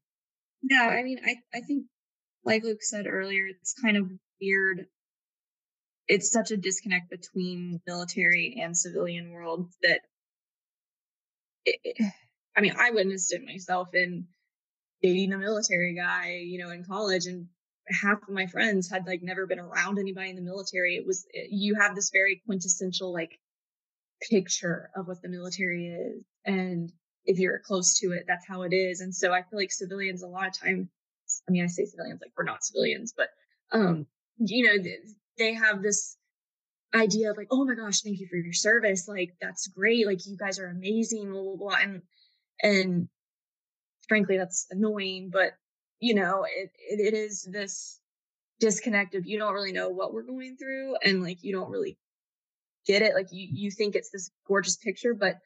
[0.62, 1.86] Yeah, I mean, I I think
[2.44, 4.10] like Luke said earlier, it's kind of
[4.40, 4.86] weird.
[6.08, 10.00] It's such a disconnect between military and civilian world that
[11.64, 12.12] it,
[12.56, 14.26] I mean, I witnessed it myself in
[15.02, 17.48] dating a military guy, you know, in college and
[17.88, 20.96] half of my friends had like never been around anybody in the military.
[20.96, 23.38] It was it, you have this very quintessential like
[24.30, 26.92] picture of what the military is and
[27.24, 29.00] if you're close to it, that's how it is.
[29.00, 30.88] And so I feel like civilians a lot of time,
[31.48, 33.28] I mean, I say civilians like we're not civilians, but
[33.72, 34.06] um,
[34.38, 34.82] you know,
[35.38, 36.16] they have this
[36.94, 39.08] idea of like, oh my gosh, thank you for your service.
[39.08, 40.06] Like that's great.
[40.06, 41.76] Like you guys are amazing, blah, blah, blah.
[41.80, 42.02] And
[42.62, 43.08] and
[44.08, 45.52] frankly, that's annoying, but
[46.00, 48.00] you know, it, it, it is this
[48.60, 51.96] disconnect of you don't really know what we're going through and like you don't really
[52.86, 53.14] get it.
[53.14, 55.38] Like you you think it's this gorgeous picture, but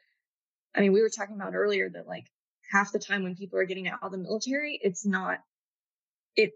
[0.77, 2.27] I mean, we were talking about earlier that like
[2.71, 5.39] half the time when people are getting out of the military, it's not,
[6.35, 6.51] it,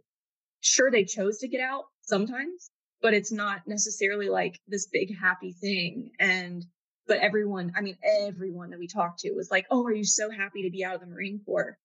[0.61, 5.53] sure, they chose to get out sometimes, but it's not necessarily like this big happy
[5.53, 6.11] thing.
[6.19, 6.65] And,
[7.07, 10.31] but everyone, I mean, everyone that we talked to was like, oh, are you so
[10.31, 11.79] happy to be out of the Marine Corps?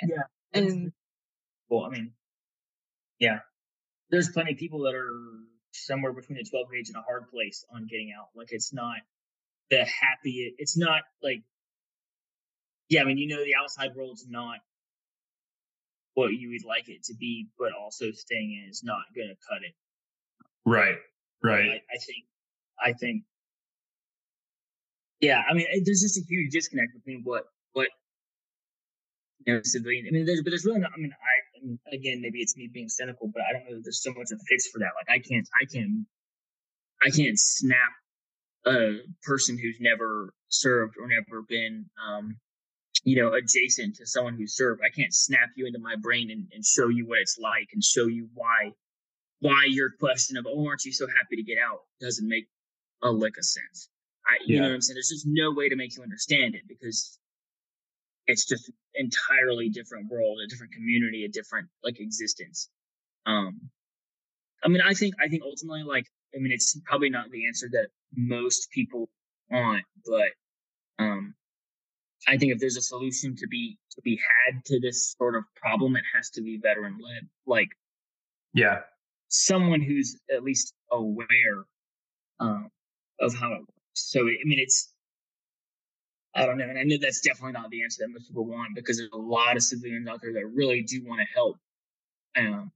[0.00, 0.22] And, yeah.
[0.52, 0.92] And,
[1.68, 2.12] well, I mean,
[3.18, 3.40] yeah,
[4.10, 5.12] there's plenty of people that are
[5.72, 8.28] somewhere between a 12 gauge and a hard place on getting out.
[8.34, 8.96] Like it's not
[9.70, 11.42] the happy, it's not like
[12.88, 14.58] yeah, I mean, you know, the outside world's not
[16.14, 19.36] what you would like it to be, but also staying in is not going to
[19.48, 19.74] cut it.
[20.66, 20.96] Right.
[21.42, 21.68] Right.
[21.70, 22.24] I, I, think,
[22.84, 23.22] I think,
[25.20, 27.88] yeah, I mean, there's just a huge disconnect between what, what,
[29.46, 31.78] you know, civilian, I mean, there's, but there's really not, I mean, I, I mean,
[31.92, 34.38] again, maybe it's me being cynical, but I don't know that there's so much of
[34.40, 34.90] a fix for that.
[34.98, 36.06] Like, I can't, I can't,
[37.04, 37.92] I can't snap
[38.66, 42.36] a person who's never served or never been, um,
[43.04, 44.80] you know, adjacent to someone who served.
[44.84, 47.82] I can't snap you into my brain and, and show you what it's like and
[47.82, 48.72] show you why
[49.40, 52.48] why your question of oh aren't you so happy to get out doesn't make
[53.02, 53.88] a lick of sense.
[54.26, 54.62] I you yeah.
[54.62, 54.96] know what I'm saying?
[54.96, 57.18] There's just no way to make you understand it because
[58.26, 62.68] it's just entirely different world, a different community, a different like existence.
[63.26, 63.70] Um
[64.64, 67.68] I mean I think I think ultimately like I mean it's probably not the answer
[67.72, 69.08] that most people
[69.50, 70.30] want, but
[71.04, 71.34] um
[72.26, 75.44] I think if there's a solution to be to be had to this sort of
[75.54, 77.28] problem, it has to be veteran led.
[77.46, 77.68] Like,
[78.54, 78.80] yeah,
[79.28, 81.64] someone who's at least aware
[82.40, 82.68] um,
[83.20, 83.72] of how it works.
[83.94, 84.92] So, I mean, it's
[86.34, 88.74] I don't know, and I know that's definitely not the answer that most people want
[88.74, 91.56] because there's a lot of civilians out there that really do want to help.
[92.36, 92.70] Um,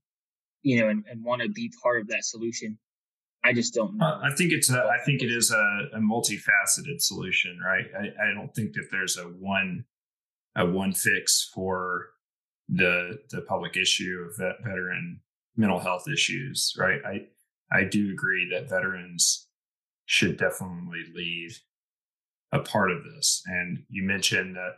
[0.63, 2.77] you know, and, and want to be part of that solution.
[3.43, 4.05] I just don't know.
[4.05, 7.85] Uh, I think it's a, I think it is a, a multifaceted solution, right?
[7.97, 9.85] I, I don't think that there's a one
[10.55, 12.09] a one fix for
[12.69, 15.21] the the public issue of vet, veteran
[15.57, 17.01] mental health issues, right?
[17.05, 17.27] I
[17.71, 19.47] I do agree that veterans
[20.05, 21.51] should definitely lead
[22.51, 23.41] a part of this.
[23.45, 24.75] And you mentioned that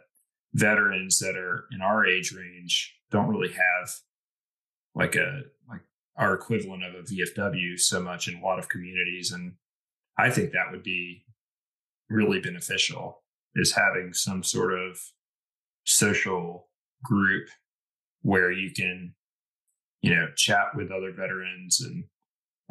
[0.53, 3.89] veterans that are in our age range don't really have
[4.95, 5.41] like a
[6.17, 9.31] our equivalent of a VFW so much in a lot of communities.
[9.31, 9.53] And
[10.17, 11.25] I think that would be
[12.09, 13.21] really beneficial
[13.55, 14.99] is having some sort of
[15.85, 16.67] social
[17.03, 17.47] group
[18.21, 19.13] where you can,
[20.01, 22.05] you know, chat with other veterans and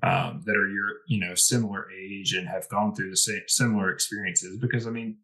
[0.02, 3.90] um, that are your, you know, similar age and have gone through the same similar
[3.90, 4.58] experiences.
[4.58, 5.18] Because I mean,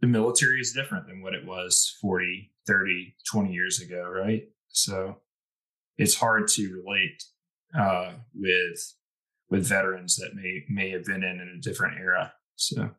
[0.00, 4.48] the military is different than what it was 40, 30, 20 years ago, right?
[4.68, 5.18] So
[5.98, 7.22] it's hard to relate
[7.78, 8.94] uh, with
[9.50, 12.32] with veterans that may may have been in, in a different era.
[12.56, 12.90] So,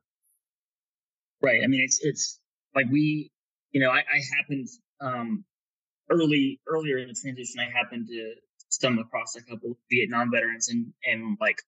[1.41, 1.61] right.
[1.63, 2.39] I mean, it's it's
[2.76, 3.32] like we,
[3.71, 4.67] you know, I, I happened
[5.01, 5.45] um,
[6.09, 7.59] early earlier in the transition.
[7.59, 8.34] I happened to
[8.69, 11.61] stumble across a couple Vietnam veterans and and like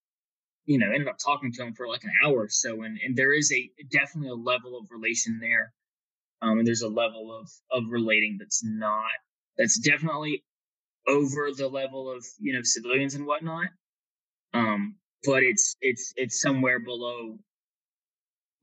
[0.66, 3.16] you know ended up talking to them for like an hour or so and and
[3.16, 5.72] there is a definitely a level of relation there
[6.42, 9.12] um and there's a level of of relating that's not
[9.58, 10.44] that's definitely
[11.08, 13.68] over the level of you know civilians and whatnot.
[14.54, 14.96] Um
[15.26, 17.38] but it's it's it's somewhere below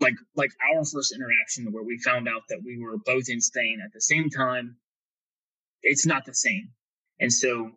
[0.00, 3.80] like like our first interaction where we found out that we were both in Spain
[3.84, 4.76] at the same time
[5.82, 6.68] it's not the same.
[7.20, 7.72] And so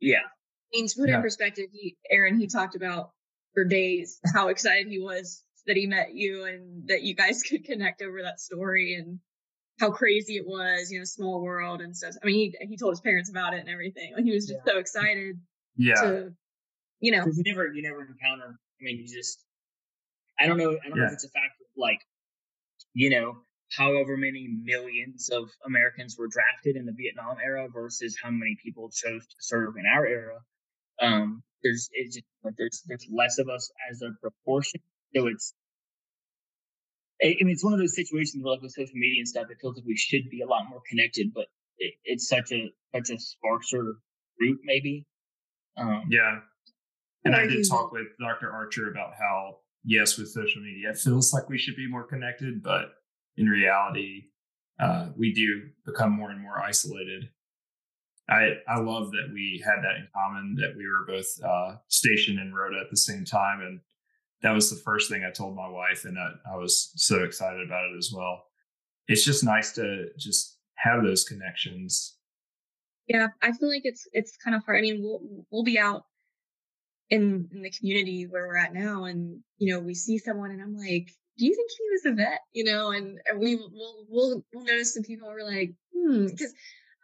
[0.00, 0.18] yeah.
[0.18, 1.16] I mean, to put yeah.
[1.16, 3.10] in perspective, he, Aaron, he talked about
[3.54, 7.64] for days how excited he was that he met you and that you guys could
[7.64, 9.18] connect over that story and
[9.82, 12.14] how crazy it was, you know, small world and stuff.
[12.22, 14.12] I mean, he, he told his parents about it and everything.
[14.14, 14.72] Like he was just yeah.
[14.72, 15.40] so excited.
[15.76, 15.94] Yeah.
[15.94, 16.32] To,
[17.00, 18.54] you know, you never, you never encounter.
[18.54, 19.44] I mean, you just,
[20.38, 20.70] I don't know.
[20.70, 21.02] I don't yeah.
[21.02, 21.98] know if it's a fact of like,
[22.94, 23.38] you know,
[23.76, 28.88] however many millions of Americans were drafted in the Vietnam era versus how many people
[28.88, 30.38] chose to serve in our era.
[31.00, 34.80] Um, there's it's just like there's there's less of us as a proportion,
[35.14, 35.54] so it's.
[37.22, 39.58] I mean, it's one of those situations where, like with social media and stuff, it
[39.60, 41.46] feels like we should be a lot more connected, but
[41.78, 43.96] it, it's such a such a sparser
[44.38, 45.06] group, maybe.
[45.76, 46.40] Um, yeah,
[47.24, 48.50] and I did talk with Dr.
[48.50, 52.62] Archer about how yes, with social media, it feels like we should be more connected,
[52.62, 52.92] but
[53.36, 54.24] in reality,
[54.80, 57.28] uh, we do become more and more isolated
[58.28, 62.38] I I love that we had that in common that we were both uh, stationed
[62.38, 63.80] in Rota at the same time, and
[64.42, 67.64] that was the first thing I told my wife, and I, I was so excited
[67.64, 68.44] about it as well.
[69.08, 72.16] It's just nice to just have those connections.
[73.08, 74.78] Yeah, I feel like it's it's kind of hard.
[74.78, 76.04] I mean, we'll we'll be out
[77.10, 80.62] in in the community where we're at now, and you know, we see someone, and
[80.62, 84.06] I'm like, "Do you think he was a vet?" You know, and, and we will
[84.08, 86.52] we'll, we'll notice some people are like, "Hmm," because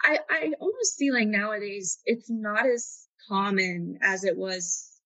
[0.04, 4.97] I, I almost feel like nowadays it's not as common as it was,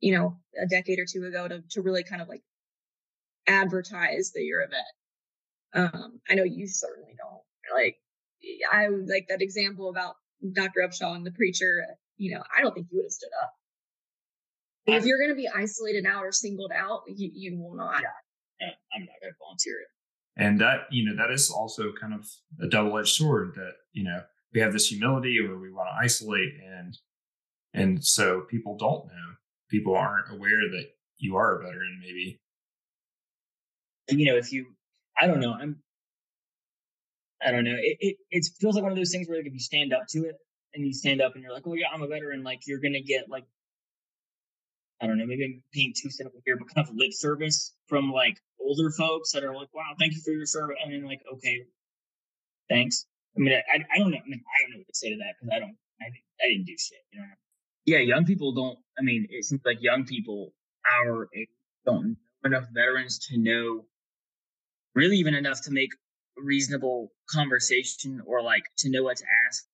[0.00, 2.42] you know, a decade or two ago to, to really kind of like
[3.46, 5.94] advertise that you're a vet.
[5.94, 7.82] Um, I know you certainly don't.
[7.82, 7.96] Like,
[8.72, 10.14] I like that example about
[10.52, 10.80] Dr.
[10.80, 11.84] Upshaw and the preacher.
[12.16, 13.52] You know, I don't think you would have stood up.
[14.86, 18.00] If you're going to be isolated out or singled out, you, you will not.
[18.00, 19.88] Yeah, I'm not going to volunteer it
[20.38, 22.26] and that you know that is also kind of
[22.62, 24.22] a double-edged sword that you know
[24.54, 26.96] we have this humility or we want to isolate and
[27.74, 29.34] and so people don't know
[29.68, 30.86] people aren't aware that
[31.18, 32.40] you are a veteran maybe
[34.10, 34.66] you know if you
[35.20, 35.76] i don't know i'm
[37.44, 39.52] i don't know it, it it feels like one of those things where like if
[39.52, 40.36] you stand up to it
[40.74, 43.00] and you stand up and you're like oh yeah i'm a veteran like you're gonna
[43.00, 43.44] get like
[45.00, 48.10] I don't know, maybe I'm being too cynical here, but kind of lip service from
[48.10, 50.76] like older folks that are like, wow, thank you for your service.
[50.82, 51.64] And then like, okay,
[52.68, 53.06] thanks.
[53.36, 54.18] I mean, I, I don't know.
[54.18, 56.06] I mean, I don't know what to say to that because I don't, I,
[56.42, 57.26] I didn't do shit, you know?
[57.88, 60.52] Yeah, young people don't, I mean, it seems like young people,
[61.02, 61.48] our age,
[61.86, 62.14] don't know
[62.44, 63.86] enough veterans to know
[64.94, 65.90] really even enough to make
[66.36, 69.64] reasonable conversation or like to know what to ask.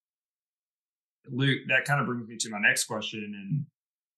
[1.30, 3.66] Luke, that kind of brings me to my next question.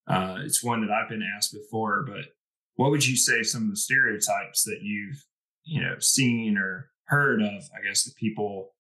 [0.09, 2.27] And uh, it's one that I've been asked before, but
[2.75, 5.25] what would you say some of the stereotypes that you've
[5.65, 8.71] you know seen or heard of i guess that people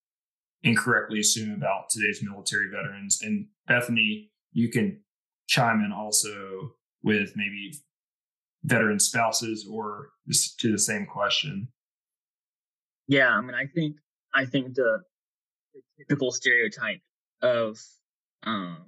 [0.63, 5.01] incorrectly assume about today's military veterans and bethany you can
[5.47, 6.73] chime in also
[7.03, 7.73] with maybe
[8.65, 10.11] veteran spouses or
[10.59, 11.69] to the same question.
[13.09, 13.97] Yeah i mean i think
[14.35, 15.01] i think the,
[15.73, 17.01] the typical stereotype
[17.41, 17.79] of
[18.43, 18.79] um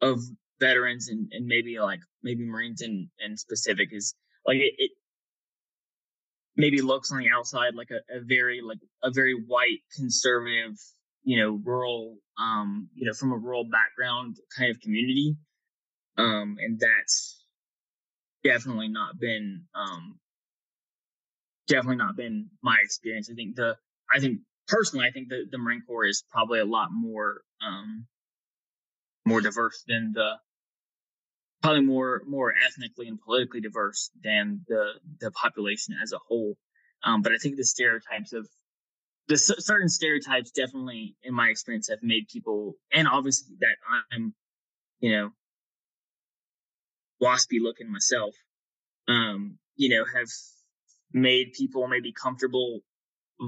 [0.00, 0.20] of
[0.58, 4.14] veterans and, and maybe like maybe Marines in, in specific is
[4.46, 4.90] like it, it
[6.56, 10.76] maybe looks on the outside like a, a very like a very white conservative
[11.22, 15.36] you know rural um you know from a rural background kind of community
[16.16, 17.44] um and that's
[18.42, 20.18] definitely not been um
[21.68, 23.76] definitely not been my experience i think the
[24.14, 28.06] i think personally i think the, the marine corps is probably a lot more um
[29.26, 30.32] more diverse than the
[31.62, 36.56] probably more more ethnically and politically diverse than the the population as a whole.
[37.02, 38.48] Um, but I think the stereotypes of
[39.30, 43.76] the certain stereotypes definitely, in my experience, have made people, and obviously that
[44.12, 44.34] I'm,
[44.98, 45.30] you know,
[47.22, 48.34] waspy looking myself,
[49.06, 50.28] um, you know, have
[51.12, 52.80] made people maybe comfortable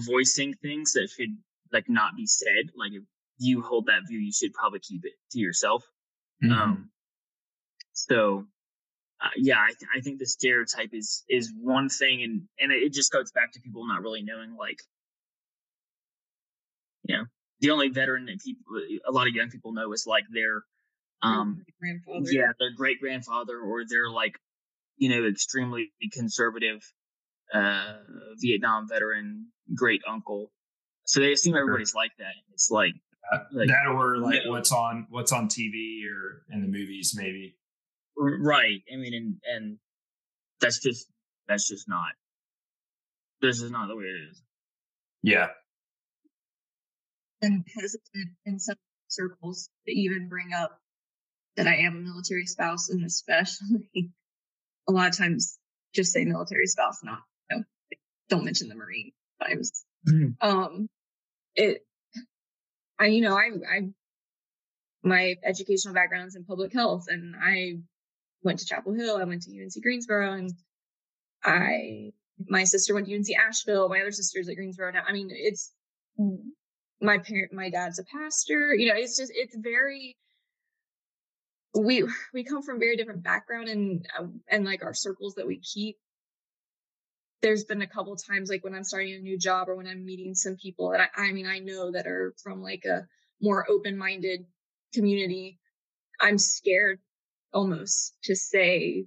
[0.07, 1.37] voicing things that should
[1.73, 2.71] like not be said.
[2.77, 3.03] Like if
[3.39, 5.83] you hold that view, you should probably keep it to yourself.
[6.45, 6.53] Mm-hmm.
[6.53, 6.91] Um,
[7.93, 8.47] so
[9.21, 12.93] uh, yeah, I, th- I think the stereotype is is one thing, and and it
[12.93, 14.79] just goes back to people not really knowing, like,
[17.05, 17.25] you know,
[17.61, 18.63] the only veteran that people,
[19.07, 20.63] a lot of young people know is like their,
[21.23, 24.37] um, grandfather, yeah, their great grandfather, or their like,
[24.97, 26.83] you know, extremely conservative,
[27.55, 27.99] uh,
[28.41, 30.51] Vietnam veteran great uncle.
[31.05, 32.33] So they assume everybody's like that.
[32.53, 32.95] It's like,
[33.53, 37.57] like that, or like you what's on what's on TV or in the movies, maybe.
[38.17, 38.83] Right.
[38.93, 39.79] I mean, and and
[40.61, 41.07] that's just
[41.49, 42.13] that's just not.
[43.41, 44.43] This is not the way it is.
[45.23, 45.49] Yeah.
[47.43, 48.77] And hesitant in some
[49.09, 50.79] circles to even bring up
[51.57, 53.91] that I am a military spouse, and especially
[54.89, 55.59] a lot of times
[55.95, 57.19] just say military spouse, not
[57.51, 57.65] you know,
[58.29, 59.13] don't mention the Marine
[59.43, 59.85] times.
[60.09, 60.49] Mm-hmm.
[60.49, 60.89] Um,
[61.55, 61.85] it,
[62.99, 63.81] I you know I I
[65.03, 67.79] my educational background is in public health, and I
[68.43, 69.17] went to Chapel Hill.
[69.17, 70.53] I went to UNC Greensboro, and
[71.45, 72.13] I
[72.49, 73.89] my sister went to UNC Asheville.
[73.89, 75.03] My other sister's at Greensboro now.
[75.07, 75.73] I mean, it's
[77.03, 77.53] my parent.
[77.53, 78.75] My dad's a pastor.
[78.75, 80.17] You know, it's just it's very.
[81.75, 85.59] We we come from very different background and uh, and like our circles that we
[85.61, 85.97] keep.
[87.43, 90.05] There's been a couple times like when I'm starting a new job or when I'm
[90.05, 93.07] meeting some people that I, I mean I know that are from like a
[93.41, 94.47] more open minded
[94.95, 95.59] community.
[96.21, 97.01] I'm scared
[97.53, 99.05] almost to say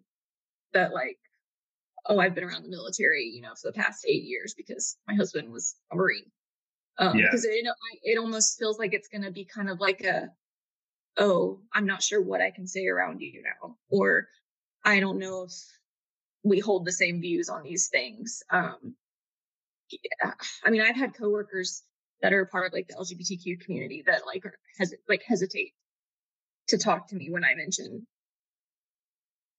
[0.73, 1.17] that like
[2.07, 5.15] oh i've been around the military you know for the past eight years because my
[5.15, 6.31] husband was a marine
[6.97, 7.71] um because yeah.
[7.71, 10.29] it, it almost feels like it's going to be kind of like a
[11.17, 14.27] oh i'm not sure what i can say around you now or
[14.83, 15.53] i don't know if
[16.43, 18.95] we hold the same views on these things um
[19.89, 20.31] yeah.
[20.65, 21.83] i mean i've had coworkers
[22.21, 24.43] that are part of like the lgbtq community that like
[24.77, 25.73] has like hesitate
[26.67, 28.05] to talk to me when i mention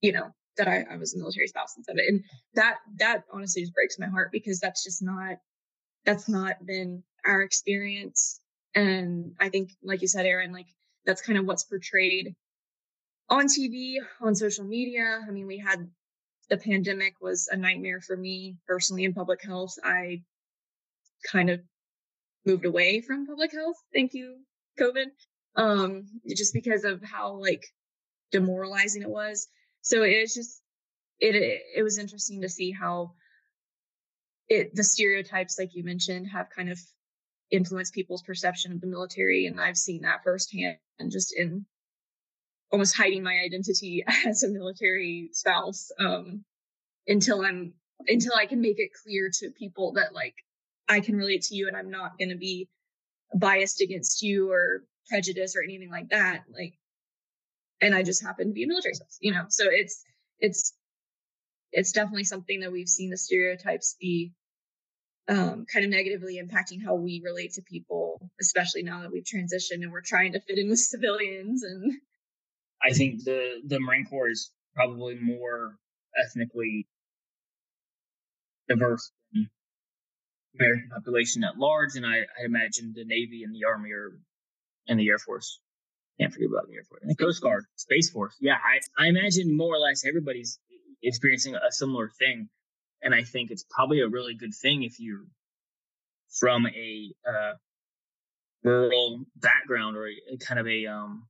[0.07, 1.97] you know, that I, I was a military spouse and stuff.
[2.07, 2.23] And
[2.55, 5.37] that that honestly just breaks my heart because that's just not
[6.05, 8.41] that's not been our experience.
[8.75, 10.67] And I think, like you said, Aaron, like
[11.05, 12.35] that's kind of what's portrayed
[13.29, 15.21] on TV, on social media.
[15.27, 15.89] I mean, we had
[16.49, 19.75] the pandemic was a nightmare for me personally in public health.
[19.83, 20.23] I
[21.31, 21.61] kind of
[22.45, 23.77] moved away from public health.
[23.93, 24.39] Thank you,
[24.79, 25.07] COVID.
[25.57, 27.65] Um, just because of how like
[28.31, 29.49] demoralizing it was
[29.87, 30.61] so it's just
[31.21, 31.35] it
[31.77, 33.13] it was interesting to see how
[34.49, 36.79] it the stereotypes like you mentioned have kind of
[37.51, 41.65] influenced people's perception of the military and i've seen that firsthand and just in
[42.73, 46.45] almost hiding my identity as a military spouse um,
[47.07, 47.73] until i'm
[48.09, 50.35] until i can make it clear to people that like
[50.89, 52.69] i can relate to you and i'm not going to be
[53.35, 56.75] biased against you or prejudice or anything like that like
[57.81, 59.45] and I just happen to be a military spouse, you know.
[59.49, 60.05] So it's
[60.41, 60.75] it's
[61.73, 64.33] it's definitely something that we've seen the stereotypes be
[65.29, 69.83] um, kind of negatively impacting how we relate to people, especially now that we've transitioned
[69.83, 71.63] and we're trying to fit in with civilians.
[71.63, 71.93] And
[72.83, 75.77] I think the the Marine Corps is probably more
[76.25, 76.87] ethnically
[78.69, 79.51] diverse than
[80.59, 84.19] American population at large, and I, I imagine the Navy and the Army are
[84.89, 85.61] and the Air Force
[86.19, 87.03] can't forget about the Air Force.
[87.05, 88.37] The Coast Guard, Space Force.
[88.41, 90.59] Yeah, I, I imagine more or less everybody's
[91.03, 92.49] experiencing a similar thing.
[93.07, 95.25] And I think it's probably a really good thing if you're
[96.39, 97.53] from a uh,
[98.65, 101.27] rural background or a, kind of a um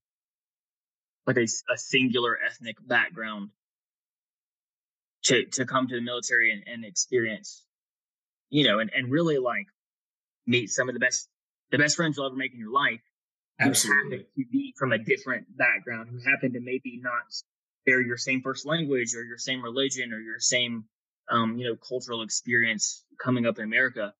[1.27, 3.51] like a, a singular ethnic background
[5.25, 7.63] to to come to the military and, and experience
[8.49, 9.67] you know and, and really like
[10.47, 11.29] meet some of the best
[11.71, 13.03] the best friends you'll ever make in your life
[13.59, 14.03] Absolutely.
[14.03, 17.23] who happen to be from a different background, who happen to maybe not
[17.87, 20.85] share your same first language or your same religion or your same,
[21.31, 24.15] um, you know, cultural experience coming up in America.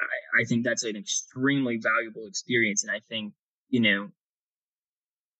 [0.00, 3.34] I, I think that's an extremely valuable experience, and I think
[3.70, 4.10] you know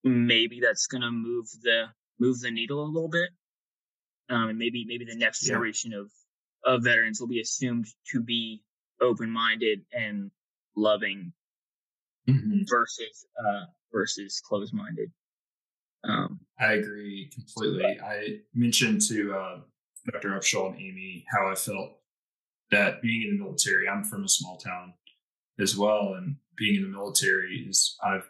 [0.04, 1.86] maybe that's going to move the
[2.18, 3.30] move the needle a little bit.
[4.30, 5.52] Um, and maybe maybe the next Yeah.
[5.52, 6.10] generation of
[6.64, 8.62] of veterans will be assumed to be
[9.00, 10.30] open minded and
[10.76, 11.32] loving
[12.28, 12.66] Mhm.
[12.68, 15.10] versus uh versus closed minded.
[16.04, 18.00] Um, I agree completely.
[18.00, 19.60] I mentioned to uh,
[20.12, 20.30] Dr.
[20.30, 21.98] Upshaw and Amy how I felt
[22.70, 24.94] that being in the military, I'm from a small town
[25.58, 28.28] as well, and being in the military is I've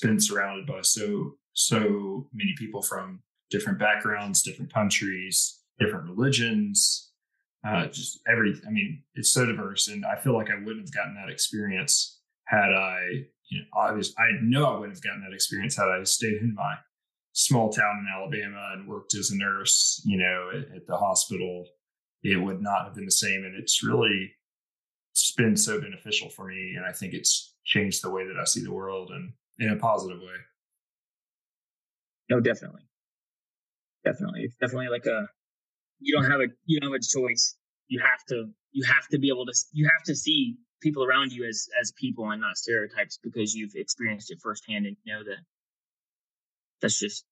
[0.00, 7.10] been surrounded by so so many people from different backgrounds, different countries, different religions,
[7.66, 8.54] uh, just every.
[8.66, 12.20] I mean, it's so diverse, and I feel like I wouldn't have gotten that experience
[12.46, 13.26] had I.
[13.50, 14.14] You know, I was.
[14.18, 16.76] I know I wouldn't have gotten that experience had I stayed in my
[17.32, 20.02] small town in Alabama and worked as a nurse.
[20.04, 21.66] You know, at, at the hospital,
[22.22, 24.32] it would not have been the same, and it's really
[25.12, 28.44] it's been so beneficial for me, and I think it's changed the way that I
[28.44, 30.36] see the world, and in a positive way.
[32.30, 32.82] no, definitely,
[34.04, 35.26] definitely, it's definitely like a
[36.00, 37.56] you don't have a you don't have a choice.
[37.88, 41.32] You have to you have to be able to you have to see people around
[41.32, 45.38] you as as people and not stereotypes because you've experienced it firsthand and know that
[46.82, 47.24] that's just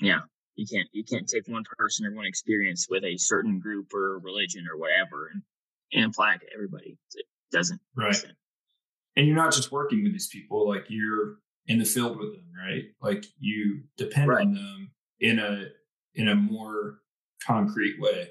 [0.00, 0.20] yeah
[0.54, 4.18] you can't you can't take one person or one experience with a certain group or
[4.20, 5.42] religion or whatever and
[5.92, 8.16] and apply it to everybody it doesn't Right.
[9.16, 11.36] and you're not just working with these people like you're
[11.66, 14.46] in the field with them right like you depend Right.
[14.46, 14.90] on them
[15.20, 15.66] in a
[16.14, 17.00] in a more
[17.42, 18.28] concrete way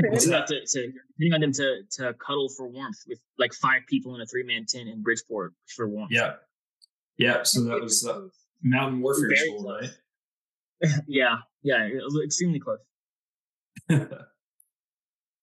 [0.00, 0.42] Depending that?
[0.42, 4.14] on to, to depending on them to to cuddle for warmth with like five people
[4.14, 6.12] in a three man tent in Bridgeport for warmth.
[6.12, 6.34] yeah
[7.16, 8.20] yeah so that was uh,
[8.62, 9.90] mountain warfare Very school close.
[10.82, 11.88] right yeah, yeah,
[12.24, 12.78] extremely close.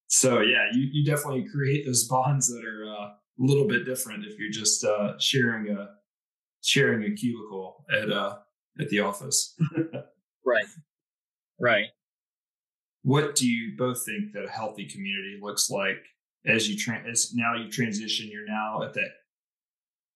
[0.08, 4.24] so yeah you, you definitely create those bonds that are uh, a little bit different
[4.24, 5.88] if you're just uh, sharing a
[6.62, 8.36] sharing a cubicle at uh
[8.80, 9.56] at the office
[10.44, 10.66] Right,
[11.60, 11.86] right.
[13.02, 15.98] what do you both think that a healthy community looks like
[16.46, 19.10] as you tra- as now you transition you're now at that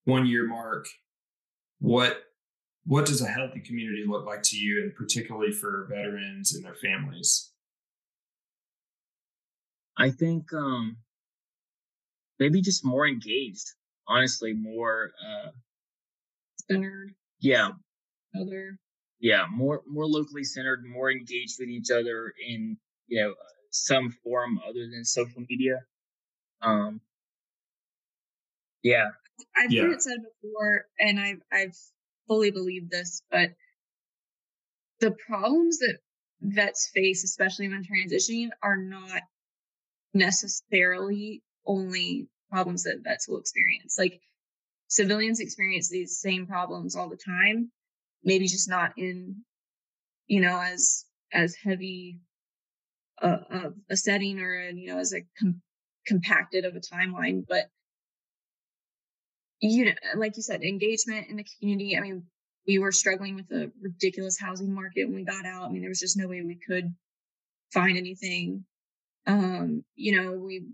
[0.04, 0.86] one year mark
[1.80, 2.22] what
[2.84, 6.74] what does a healthy community look like to you and particularly for veterans and their
[6.74, 7.52] families
[9.96, 10.96] I think um
[12.38, 13.74] maybe just more engaged.
[14.08, 15.50] Honestly, more uh
[16.68, 17.70] centered yeah,
[18.40, 18.78] other
[19.20, 22.78] yeah, more more locally centered, more engaged with each other in
[23.08, 23.34] you know
[23.70, 25.80] some form other than social media.
[26.62, 27.00] Um
[28.82, 29.10] yeah,
[29.56, 29.82] I've Yeah.
[29.82, 31.76] heard it said before, and I've I've
[32.30, 33.50] fully believe this, but
[35.00, 35.98] the problems that
[36.40, 39.22] vets face, especially when transitioning, are not
[40.14, 43.96] necessarily only problems that vets will experience.
[43.98, 44.20] Like
[44.86, 47.72] civilians experience these same problems all the time,
[48.22, 49.42] maybe just not in,
[50.28, 52.20] you know, as as heavy
[53.20, 55.62] uh, a, a, a setting or you know as a com-
[56.06, 57.70] compacted of a timeline, but
[59.60, 61.96] you know, like you said, engagement in the community.
[61.96, 62.24] I mean,
[62.66, 65.64] we were struggling with a ridiculous housing market when we got out.
[65.64, 66.94] I mean, there was just no way we could
[67.72, 68.64] find anything.
[69.26, 70.64] Um, you know, we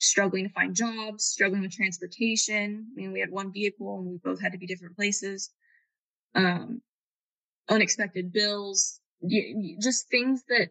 [0.00, 2.86] struggling to find jobs, struggling with transportation.
[2.92, 5.50] I mean, we had one vehicle and we both had to be different places.
[6.34, 6.82] Um,
[7.68, 9.00] unexpected bills,
[9.80, 10.70] just things that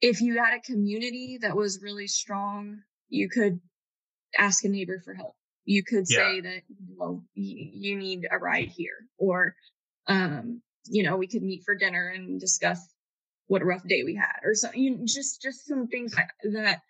[0.00, 3.60] if you had a community that was really strong, you could
[4.38, 5.34] ask a neighbor for help.
[5.64, 6.62] You could say that,
[6.96, 9.56] well, you, you need a ride here or,
[10.06, 12.78] um, you know, we could meet for dinner and discuss
[13.48, 16.28] what a rough day we had or something, you know, just, just some things that,
[16.52, 16.82] that,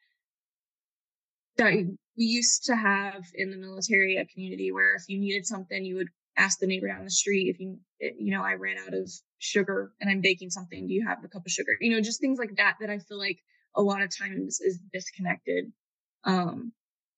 [1.57, 5.83] that we used to have in the military, a community where if you needed something,
[5.83, 7.49] you would ask the neighbor down the street.
[7.49, 11.07] If you, you know, I ran out of sugar and I'm baking something, do you
[11.07, 11.73] have a cup of sugar?
[11.81, 13.39] You know, just things like that, that I feel like
[13.75, 15.73] a lot of times is disconnected.
[16.25, 16.73] Um,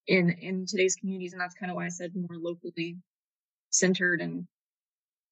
[0.09, 2.97] in in today's communities and that's kind of why i said more locally
[3.69, 4.45] centered and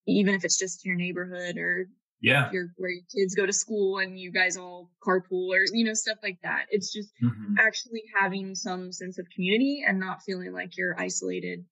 [0.05, 1.89] even if it's just your neighborhood or
[2.21, 5.84] yeah your where your kids go to school and you guys all carpool or you
[5.84, 7.55] know stuff like that it's just Mhm.
[7.59, 11.65] actually having some sense of community and not feeling like you're isolated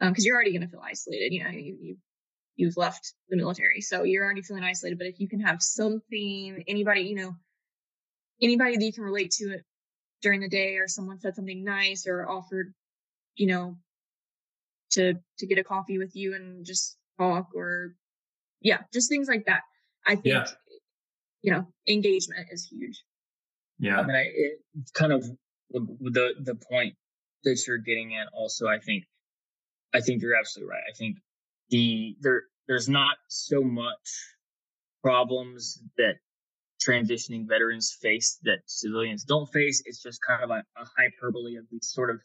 [0.00, 1.96] um because you're already going to feel isolated you know you, you
[2.54, 6.62] you've left the military so you're already feeling isolated but if you can have something
[6.68, 7.34] anybody you know
[8.40, 9.64] anybody that you can relate to it
[10.22, 12.74] during the day or someone said something nice or offered
[13.36, 13.76] you know
[14.90, 17.94] to to get a coffee with you and just talk or
[18.60, 19.60] yeah, just things like that.
[20.06, 20.46] I think Yeah.
[21.42, 23.04] you know engagement is huge.
[23.78, 24.00] Yeah.
[24.00, 25.24] I mean, I, it, it's kind of
[25.70, 26.94] the, the the point
[27.44, 28.26] that you're getting at.
[28.32, 29.04] Also, I think,
[29.94, 30.82] I think you're absolutely right.
[30.88, 31.18] I think
[31.70, 34.34] the there there's not so much
[35.02, 36.14] problems that
[36.88, 39.82] transitioning veterans face that civilians don't face.
[39.84, 42.20] It's just kind of a, a hyperbole of these sort of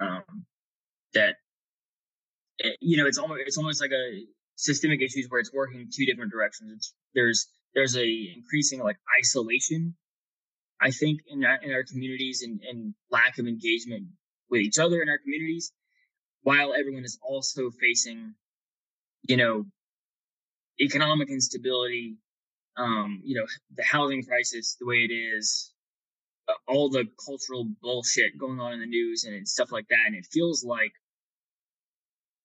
[0.00, 0.44] um
[1.14, 1.36] that
[2.62, 6.06] eh, you know it's almost it's almost like a systemic issues where it's working two
[6.06, 6.72] different directions.
[6.76, 9.94] It's there's there's a increasing like isolation,
[10.80, 14.08] I think, in our in our communities and, and lack of engagement
[14.50, 15.72] with each other in our communities,
[16.42, 18.34] while everyone is also facing,
[19.28, 19.64] you know,
[20.80, 22.16] economic instability,
[22.76, 25.72] um, you know, the housing crisis the way it is,
[26.48, 30.14] uh, all the cultural bullshit going on in the news and stuff like that, and
[30.14, 30.92] it feels like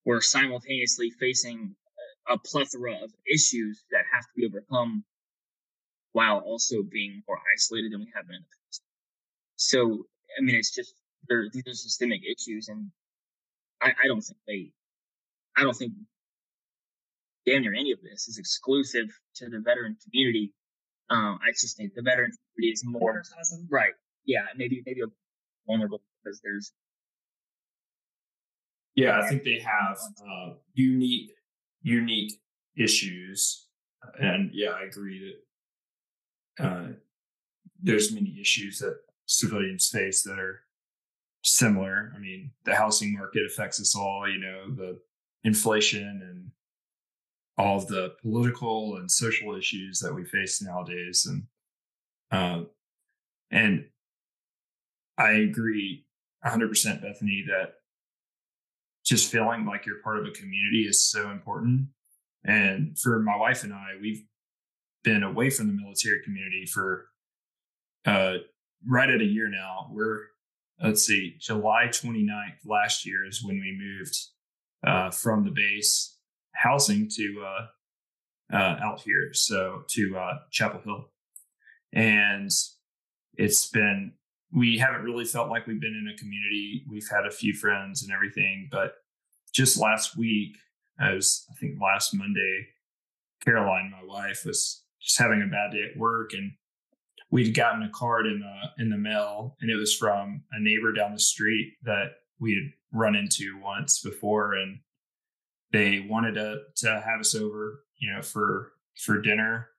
[0.05, 1.75] we're simultaneously facing
[2.27, 5.03] a plethora of issues that have to be overcome
[6.13, 8.81] while also being more isolated than we have been in the past.
[9.55, 10.05] So,
[10.37, 10.93] I mean, it's just
[11.53, 12.91] these are systemic issues, and
[13.81, 14.71] I, I don't think they,
[15.55, 15.93] I don't think
[17.45, 20.53] damn near any of this is exclusive to the veteran community.
[21.09, 23.67] Um, I just think the veteran community is more Microcosm.
[23.69, 23.93] right.
[24.25, 25.07] Yeah, maybe maybe a
[25.67, 26.73] vulnerable because there's
[28.95, 31.31] Yeah, I think they have uh, unique
[31.81, 32.33] unique
[32.77, 33.67] issues,
[34.19, 35.35] and yeah, I agree
[36.57, 36.87] that uh,
[37.81, 40.61] there's many issues that civilians face that are
[41.43, 42.13] similar.
[42.15, 44.29] I mean, the housing market affects us all.
[44.29, 44.99] You know, the
[45.43, 46.51] inflation and
[47.57, 51.43] all of the political and social issues that we face nowadays, and
[52.31, 52.65] uh,
[53.51, 53.85] and
[55.17, 56.05] I agree
[56.45, 57.73] 100%, Bethany, that
[59.05, 61.87] just feeling like you're part of a community is so important.
[62.43, 64.23] And for my wife and I, we've
[65.03, 67.07] been away from the military community for
[68.05, 68.35] uh,
[68.87, 69.89] right at a year now.
[69.91, 70.21] We're,
[70.81, 74.17] let's see, July 29th last year is when we moved
[74.85, 76.17] uh, from the base
[76.53, 81.05] housing to uh, uh, out here, so to uh, Chapel Hill.
[81.93, 82.49] And
[83.35, 84.13] it's been
[84.53, 86.83] we haven't really felt like we've been in a community.
[86.89, 88.95] We've had a few friends and everything, but
[89.53, 90.57] just last week,
[90.99, 92.67] I was, I think last Monday,
[93.43, 96.51] Caroline, my wife, was just having a bad day at work, and
[97.31, 100.91] we'd gotten a card in the in the mail, and it was from a neighbor
[100.91, 104.79] down the street that we had run into once before, and
[105.71, 109.69] they wanted to to have us over, you know, for for dinner,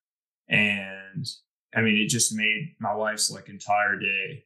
[0.49, 1.27] and
[1.75, 4.45] I mean, it just made my wife's like entire day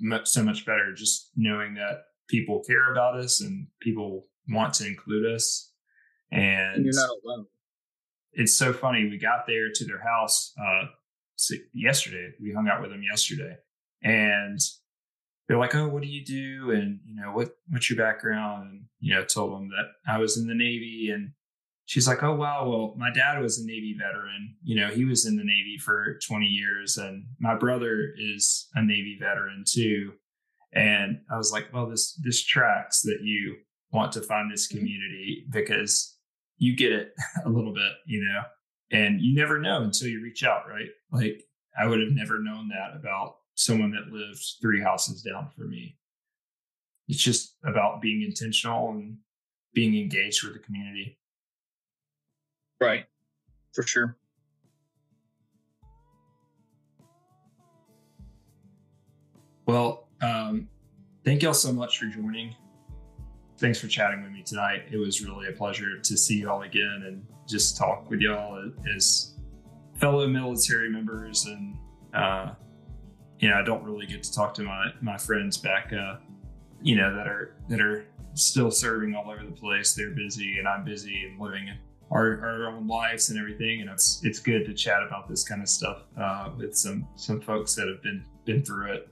[0.00, 4.86] much so much better just knowing that people care about us and people want to
[4.86, 5.72] include us.
[6.32, 7.46] And and you're not alone.
[8.32, 10.86] it's so funny we got there to their house uh
[11.72, 12.32] yesterday.
[12.40, 13.56] We hung out with them yesterday.
[14.02, 14.58] And
[15.48, 16.70] they're like oh what do you do?
[16.72, 18.68] And you know what what's your background?
[18.70, 21.32] And you know told them that i was in the navy and
[21.84, 24.56] she's like oh wow well my dad was a navy veteran.
[24.62, 28.82] You know he was in the navy for 20 years and my brother is a
[28.82, 30.12] navy veteran too.
[30.72, 33.56] And i was like well this this tracks that you
[33.92, 34.78] want to find this Mhm.
[34.78, 36.18] community because
[36.58, 37.12] you get it
[37.44, 38.42] a little bit you know?
[38.90, 40.90] And you never know until you reach out right?
[41.12, 41.42] Like
[41.78, 45.96] i would have never known that about someone that lived three houses down from me
[47.08, 49.16] it's just about being intentional and
[49.74, 51.18] being engaged with the community
[52.80, 53.06] Right.
[53.72, 54.16] For sure.
[59.66, 60.68] Well, um,
[61.24, 62.54] thank y'all so much for joining.
[63.58, 64.84] Thanks for chatting with me tonight.
[64.90, 69.34] It was really a pleasure to see y'all again and just talk with y'all as
[69.94, 71.46] fellow military members.
[71.46, 71.76] And,
[72.14, 72.52] uh,
[73.38, 76.16] you know, I don't really get to talk to my, my friends back, uh,
[76.82, 79.94] you know, that are, that are still serving all over the place.
[79.94, 81.70] They're busy and I'm busy and living
[82.10, 83.82] our, our own lives and everything.
[83.82, 87.40] And it's, it's good to chat about this kind of stuff, uh, with some, some
[87.40, 89.08] folks that have been, been through it.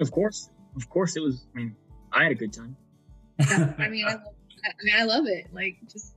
[0.00, 0.50] Of course.
[0.76, 1.76] Of course it was I mean,
[2.12, 2.76] I had a good time.
[3.38, 4.22] I mean, I, love,
[4.64, 5.46] I mean, I love it.
[5.52, 6.14] Like, just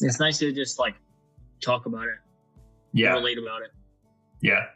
[0.00, 0.94] It's nice to just like
[1.60, 2.18] talk about it,
[2.92, 3.12] yeah.
[3.14, 3.70] relate about it.
[4.40, 4.66] Yeah.